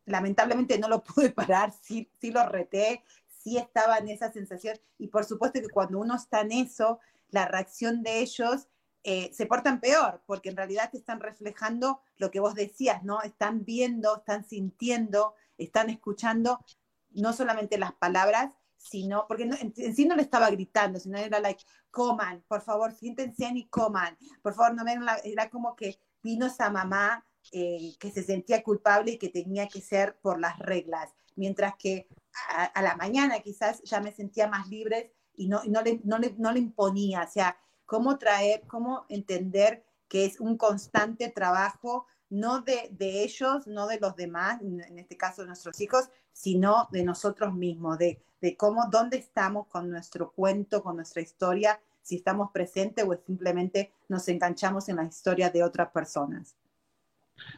[0.06, 3.04] lamentablemente no lo pude parar, sí, sí lo reté,
[3.42, 6.98] sí estaba en esa sensación y por supuesto que cuando uno está en eso,
[7.30, 8.68] la reacción de ellos
[9.06, 13.20] eh, se portan peor, porque en realidad te están reflejando lo que vos decías, ¿no?
[13.20, 16.64] Están viendo, están sintiendo, están escuchando
[17.10, 21.64] no solamente las palabras, sino, porque en, sí no le estaba gritando, sino era like,
[21.90, 26.70] coman, por favor, siéntense y coman, por favor, no me era como que vino esa
[26.70, 31.74] mamá eh, que se sentía culpable y que tenía que ser por las reglas, mientras
[31.78, 32.08] que
[32.48, 36.34] a, la mañana quizás ya me sentía más libre y no, no, le, no, le,
[36.38, 37.56] no le imponía, o sea,
[37.86, 44.16] cómo traer, cómo entender que es un constante trabajo, no de, ellos, no de los
[44.16, 49.18] demás, en este caso de nuestros hijos, sino de nosotros mismos, de, de cómo, dónde
[49.18, 54.96] estamos con nuestro cuento, con nuestra historia, si estamos presentes o simplemente nos enganchamos en
[54.96, 56.56] la historia de otras personas.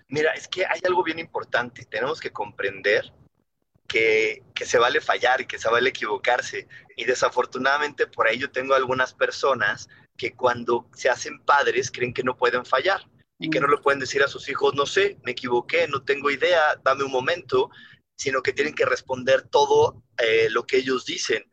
[0.08, 3.12] Mira, es que hay algo bien importante, tenemos que comprender
[3.88, 6.68] que, que, se vale fallar y que se vale equivocarse.
[6.96, 12.22] Y desafortunadamente por ahí yo tengo algunas personas que cuando se hacen padres creen que
[12.22, 13.02] no pueden fallar
[13.38, 16.30] y que no le pueden decir a sus hijos, no sé, me equivoqué, no tengo
[16.30, 17.70] idea, dame un momento,
[18.16, 21.44] sino que tienen que responder todo eh, lo que ellos dicen.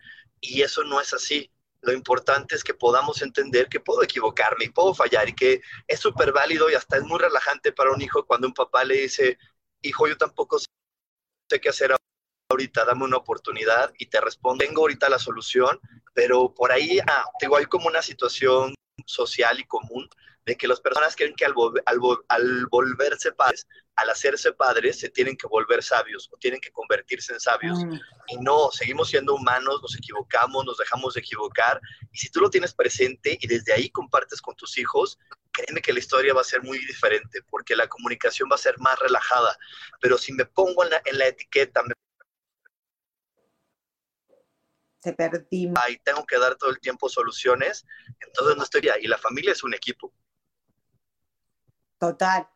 [0.42, 1.50] y eso no es así.
[1.82, 6.00] Lo importante es que podamos entender que puedo equivocarme y puedo fallar y que es
[6.00, 9.38] súper válido y hasta es muy relajante para un hijo cuando un papá le dice,
[9.82, 10.68] hijo, yo tampoco sé
[11.62, 11.96] qué hacer
[12.50, 15.80] ahorita, dame una oportunidad y te respondo, tengo ahorita la solución,
[16.14, 18.74] pero por ahí, ah, digo, hay como una situación
[19.06, 20.08] social y común
[20.46, 21.54] de que las personas creen que al,
[22.28, 27.34] al, volverse padres, al hacerse padres, se tienen que volver sabios o tienen que convertirse
[27.34, 27.80] en sabios.
[27.80, 27.94] Mm.
[28.28, 31.80] Y no, seguimos siendo humanos, nos equivocamos, nos dejamos de equivocar.
[32.12, 35.18] Y si tú lo tienes presente y desde ahí compartes con tus hijos,
[35.52, 38.78] créeme que la historia va a ser muy diferente porque la comunicación va a ser
[38.80, 39.58] más relajada.
[40.02, 41.94] Pero si me pongo en la, en la etiqueta, me
[45.04, 45.70] se perdí.
[45.90, 47.86] Y tengo que dar todo el tiempo soluciones,
[48.26, 49.04] entonces no estoy ahí.
[49.04, 50.14] Y la familia es un equipo.
[51.98, 52.48] Total,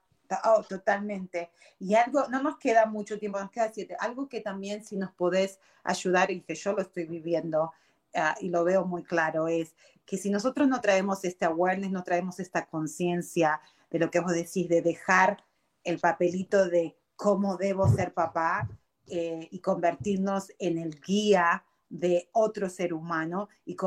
[0.46, 1.52] oh, totalmente.
[1.78, 3.98] Y algo, no nos queda mucho tiempo, nos queda siete.
[4.00, 7.74] Algo que también si nos podés ayudar y que yo lo estoy viviendo
[8.16, 9.76] ah, y lo veo muy claro es
[10.06, 14.32] que si nosotros no traemos este awareness, no traemos esta conciencia de lo que vos
[14.32, 15.44] decís, de dejar
[15.84, 18.70] el papelito de cómo debo ser papá
[19.08, 23.78] eh, y convertirnos en el guía de otro ser humano y,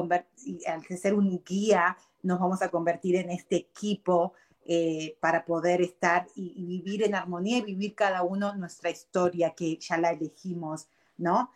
[0.45, 4.35] y al ser un guía nos vamos a convertir en este equipo
[4.65, 9.77] eh, para poder estar y, vivir en armonía y vivir cada uno nuestra historia que
[9.79, 10.87] ya la elegimos,
[11.17, 11.51] ¿no?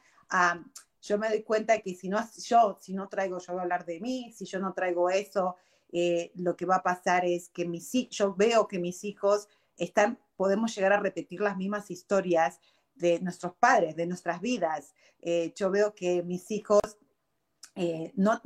[1.00, 2.18] yo me doy cuenta que si no,
[2.48, 5.56] yo, si no traigo, yo voy a hablar de mí, si yo no traigo eso,
[5.92, 10.18] eh, lo que va a pasar es que mis, yo veo que mis hijos están,
[10.36, 12.58] podemos llegar a repetir las mismas historias
[12.94, 14.94] de nuestros padres, de nuestras vidas.
[15.24, 16.80] Eh, yo veo que mis hijos
[18.14, 18.40] no,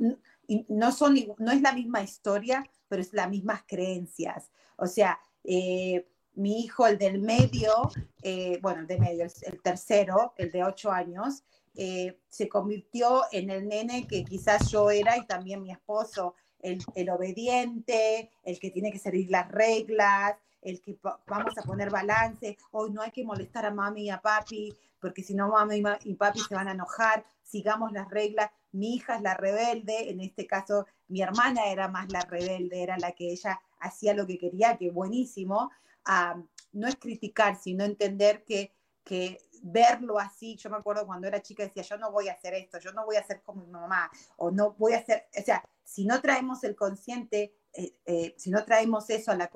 [0.67, 4.49] no, son, no es la misma historia, pero es las mismas creencias.
[4.75, 7.89] O sea, eh, mi hijo, el del medio,
[8.21, 11.43] eh, bueno, el de medio, el, tercero, el de ocho años,
[11.75, 16.79] eh, se convirtió en el nene que quizás yo era y también mi esposo, el,
[16.95, 20.97] el obediente, el que tiene que seguir las reglas, el que
[21.27, 25.23] vamos a poner balance, hoy no hay que molestar a mami y a papi, porque
[25.23, 28.51] si no mami y papi se van a enojar, sigamos las reglas.
[28.71, 32.97] Mi hija es la rebelde, en este caso mi hermana era más la rebelde, era
[32.97, 35.71] la que ella hacía lo que quería, que buenísimo.
[36.05, 36.41] Ah,
[36.73, 41.63] no es criticar, sino entender que, que verlo así, yo me acuerdo cuando era chica
[41.63, 44.09] decía, yo no voy a hacer esto, yo no voy a ser como mi mamá,
[44.37, 48.49] o no voy a hacer, o sea, si no traemos el consciente, eh, eh, si
[48.49, 49.49] no traemos eso a, la,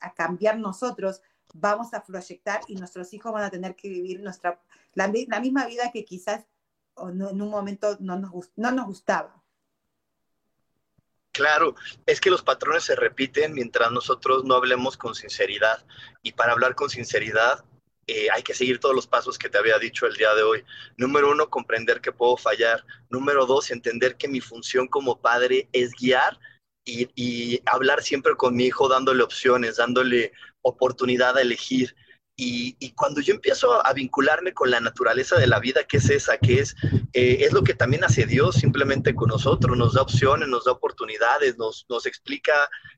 [0.00, 1.22] a, cambiar nosotros,
[1.54, 4.60] vamos a proyectar y nuestros hijos van a tener que vivir nuestra,
[4.94, 6.44] la, misma vida que quizás
[6.96, 9.42] en un momento no nos, no nos gustaba.
[11.30, 15.84] Claro, es que los patrones se repiten mientras nosotros no hablemos con sinceridad.
[16.20, 17.64] Y para hablar con sinceridad
[18.08, 20.64] eh, hay que seguir todos los pasos que te había dicho el día de hoy.
[20.96, 22.84] Número uno, comprender que puedo fallar.
[23.08, 26.40] Número dos, entender que mi función como padre es guiar
[26.88, 30.32] y, hablar siempre con mi hijo, dándole opciones, dándole
[30.62, 31.94] oportunidad a elegir.
[32.40, 36.38] Y, cuando yo empiezo a, vincularme con la naturaleza de la vida, que es esa,
[36.38, 36.76] que es,
[37.12, 40.72] eh, es lo que también hace Dios simplemente con nosotros, nos da opciones, nos da
[40.72, 42.52] oportunidades, nos, nos explica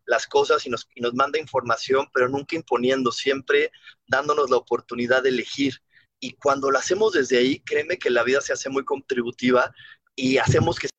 [0.05, 3.73] las cosas y nos, y nos manda información, pero nunca imponiendo, siempre
[4.07, 5.81] dándonos la oportunidad de elegir.
[6.21, 9.73] Y cuando lo hacemos desde ahí, créeme que la vida se hace muy contributiva
[10.15, 10.91] y hacemos que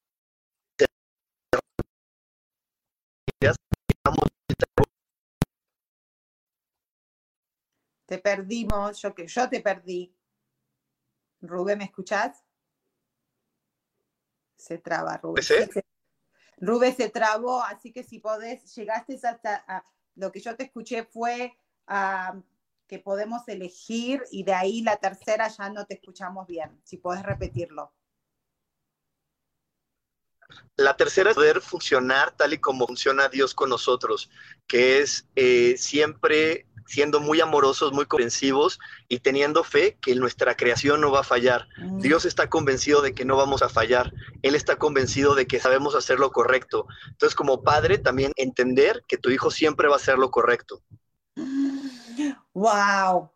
[8.06, 10.14] Te perdimos, yo que yo te perdí.
[11.40, 12.44] Rubén, ¿me escuchás?
[14.58, 15.44] Se traba, Rubén.
[15.44, 15.56] ¿Sí?
[16.58, 21.58] Rubén se trabó, así que si podés, llegaste hasta lo que yo te escuché fue
[22.86, 26.82] que podemos elegir y de ahí la tercera ya no te escuchamos bien.
[26.84, 27.94] Si podés repetirlo.
[30.78, 34.30] La tercera es poder funcionar tal y como funciona Dios con nosotros,
[34.68, 38.78] que es eh, siempre siendo muy amorosos, muy comprensivos
[39.08, 41.68] y teniendo fe que nuestra creación no va a fallar.
[41.78, 42.00] Mm.
[42.00, 44.12] Dios está convencido de que no vamos a fallar.
[44.42, 46.88] Él está convencido de que sabemos hacer lo correcto.
[47.08, 50.82] Entonces, como padre, también entender que tu hijo siempre va a hacer lo correcto.
[52.54, 53.32] ¡Wow!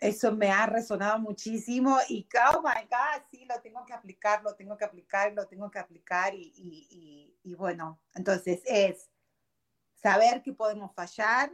[0.00, 4.54] Eso me ha resonado muchísimo y, oh my God, sí, lo tengo que aplicar, lo
[4.54, 9.08] tengo que aplicar, lo tengo que aplicar y, y bueno, entonces es
[9.94, 11.50] saber que podemos fallar,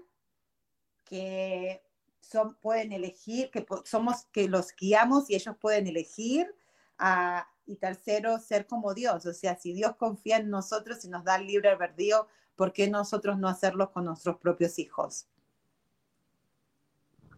[1.05, 1.83] que
[2.21, 6.53] son, pueden elegir, que somos, que los guiamos y ellos pueden elegir.
[6.99, 9.25] Ah, y tercero, ser como Dios.
[9.27, 12.27] O sea, si Dios confía en nosotros y nos da el libre albedrío,
[12.57, 15.29] ¿por qué nosotros no hacerlo con nuestros propios hijos?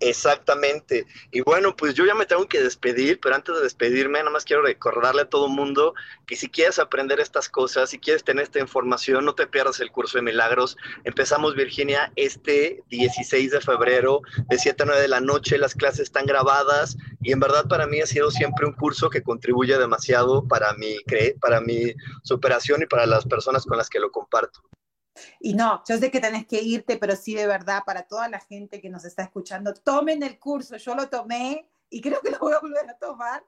[0.01, 1.07] Exactamente.
[1.31, 4.45] Y bueno, pues yo ya me tengo que despedir, pero antes de despedirme, nada más
[4.45, 5.95] quiero recordarle a todo mundo
[6.27, 9.91] que si quieres aprender estas cosas, si quieres tener esta información, no te pierdas el
[9.91, 10.77] curso de milagros.
[11.05, 15.59] Empezamos, Virginia, este 16 de febrero, de 7 a 9 de la noche.
[15.59, 19.23] Las clases están grabadas y en verdad para mí ha sido siempre un curso que
[19.23, 20.97] contribuye demasiado para mi,
[21.41, 24.61] para mi superación y para las personas con las que lo comparto.
[25.41, 28.41] Y no, yo sé que tenés que irte, pero sí de verdad, para toda la
[28.41, 30.77] gente que nos está escuchando, tomen el curso.
[30.77, 33.45] Yo lo tomé y creo que lo voy a volver a tomar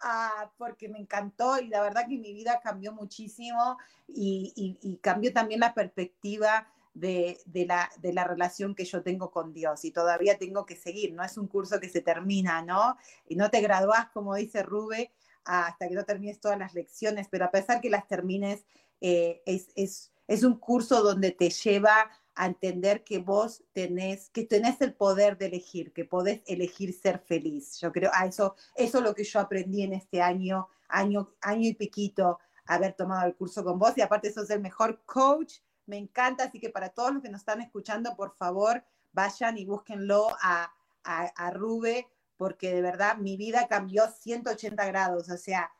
[0.00, 5.60] ah, porque me encantó y la verdad que mi vida cambió muchísimo y, cambió también
[5.60, 11.14] la perspectiva de, la, relación que yo tengo con Dios y todavía tengo que seguir.
[11.14, 12.96] No es un curso que se termina, ¿no?
[13.26, 15.12] Y no te gradúas, como dice Rube,
[15.44, 18.64] hasta que no termines todas las lecciones, pero a pesar que las termines,
[19.00, 24.80] eh, es es un curso donde te lleva a entender que vos tenés, que tenés
[24.80, 27.78] el poder de elegir, que podés elegir ser feliz.
[27.78, 31.68] Yo creo, a eso, eso es lo que yo aprendí en este año, año, año
[31.68, 33.92] y piquito, haber tomado el curso con vos.
[33.98, 36.44] Y aparte sos el mejor coach, me encanta.
[36.44, 40.72] Así que para todos los que nos están escuchando, por favor, vayan y búsquenlo a,
[41.04, 42.08] a, Rube,
[42.38, 45.28] porque de verdad mi vida cambió 180 grados.
[45.28, 45.70] O sea,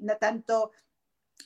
[0.00, 0.70] no tanto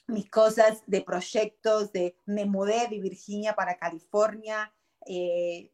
[0.07, 4.73] mis cosas de proyectos, de me mudé de Virginia para California,
[5.07, 5.71] eh,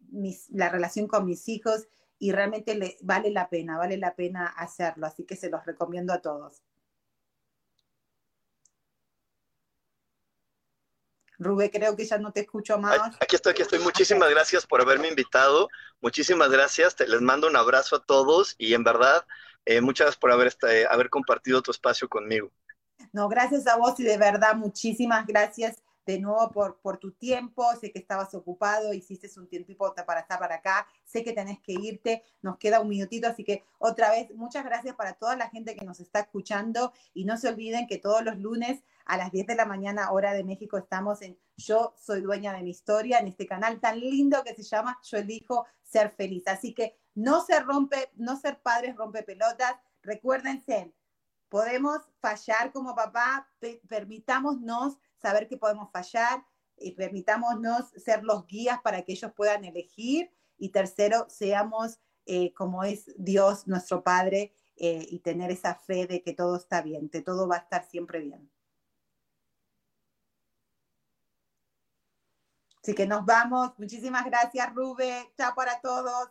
[0.51, 1.87] la relación con mis hijos
[2.19, 6.13] y realmente le, vale la pena, vale la pena hacerlo, así que se los recomiendo
[6.13, 6.63] a todos.
[11.39, 12.99] Rubén, creo que ya no te escucho más.
[13.21, 13.81] Aquí estoy, aquí estoy.
[13.81, 15.69] Muchísimas gracias por haberme invitado.
[16.01, 16.95] Muchísimas gracias.
[16.95, 19.27] Te, les mando un abrazo a todos y en verdad,
[19.65, 22.53] eh, muchas gracias por haber, este, haber compartido tu espacio conmigo.
[23.13, 27.65] No, gracias a vos y de verdad muchísimas gracias de nuevo por, por tu tiempo.
[27.81, 30.87] Sé que estabas ocupado, hiciste un tiempo para estar para acá.
[31.05, 34.95] Sé que tenés que irte, nos queda un minutito, así que otra vez muchas gracias
[34.95, 38.39] para toda la gente que nos está escuchando y no se olviden que todos los
[38.39, 42.55] lunes a las 10 de la mañana, hora de México, estamos en Yo soy dueña
[42.55, 46.45] de mi historia, en este canal tan lindo que se llama Yo elijo ser feliz.
[46.47, 49.75] Así que no se rompe, no ser padres rompe pelotas.
[50.03, 50.93] Recuérdense,
[51.55, 53.49] podemos fallar como papá,
[53.89, 56.45] permitámonos saber que podemos fallar
[56.77, 60.33] y permitámonos ser los guías para que ellos puedan elegir.
[60.59, 66.25] Y tercero, seamos eh, como es Dios, nuestro Padre, eh, y tener esa fe de
[66.25, 68.51] que todo está bien, que todo va a estar siempre bien.
[72.83, 73.79] Así que nos vamos.
[73.79, 75.33] Muchísimas gracias, Rube.
[75.37, 76.31] Chao para todos.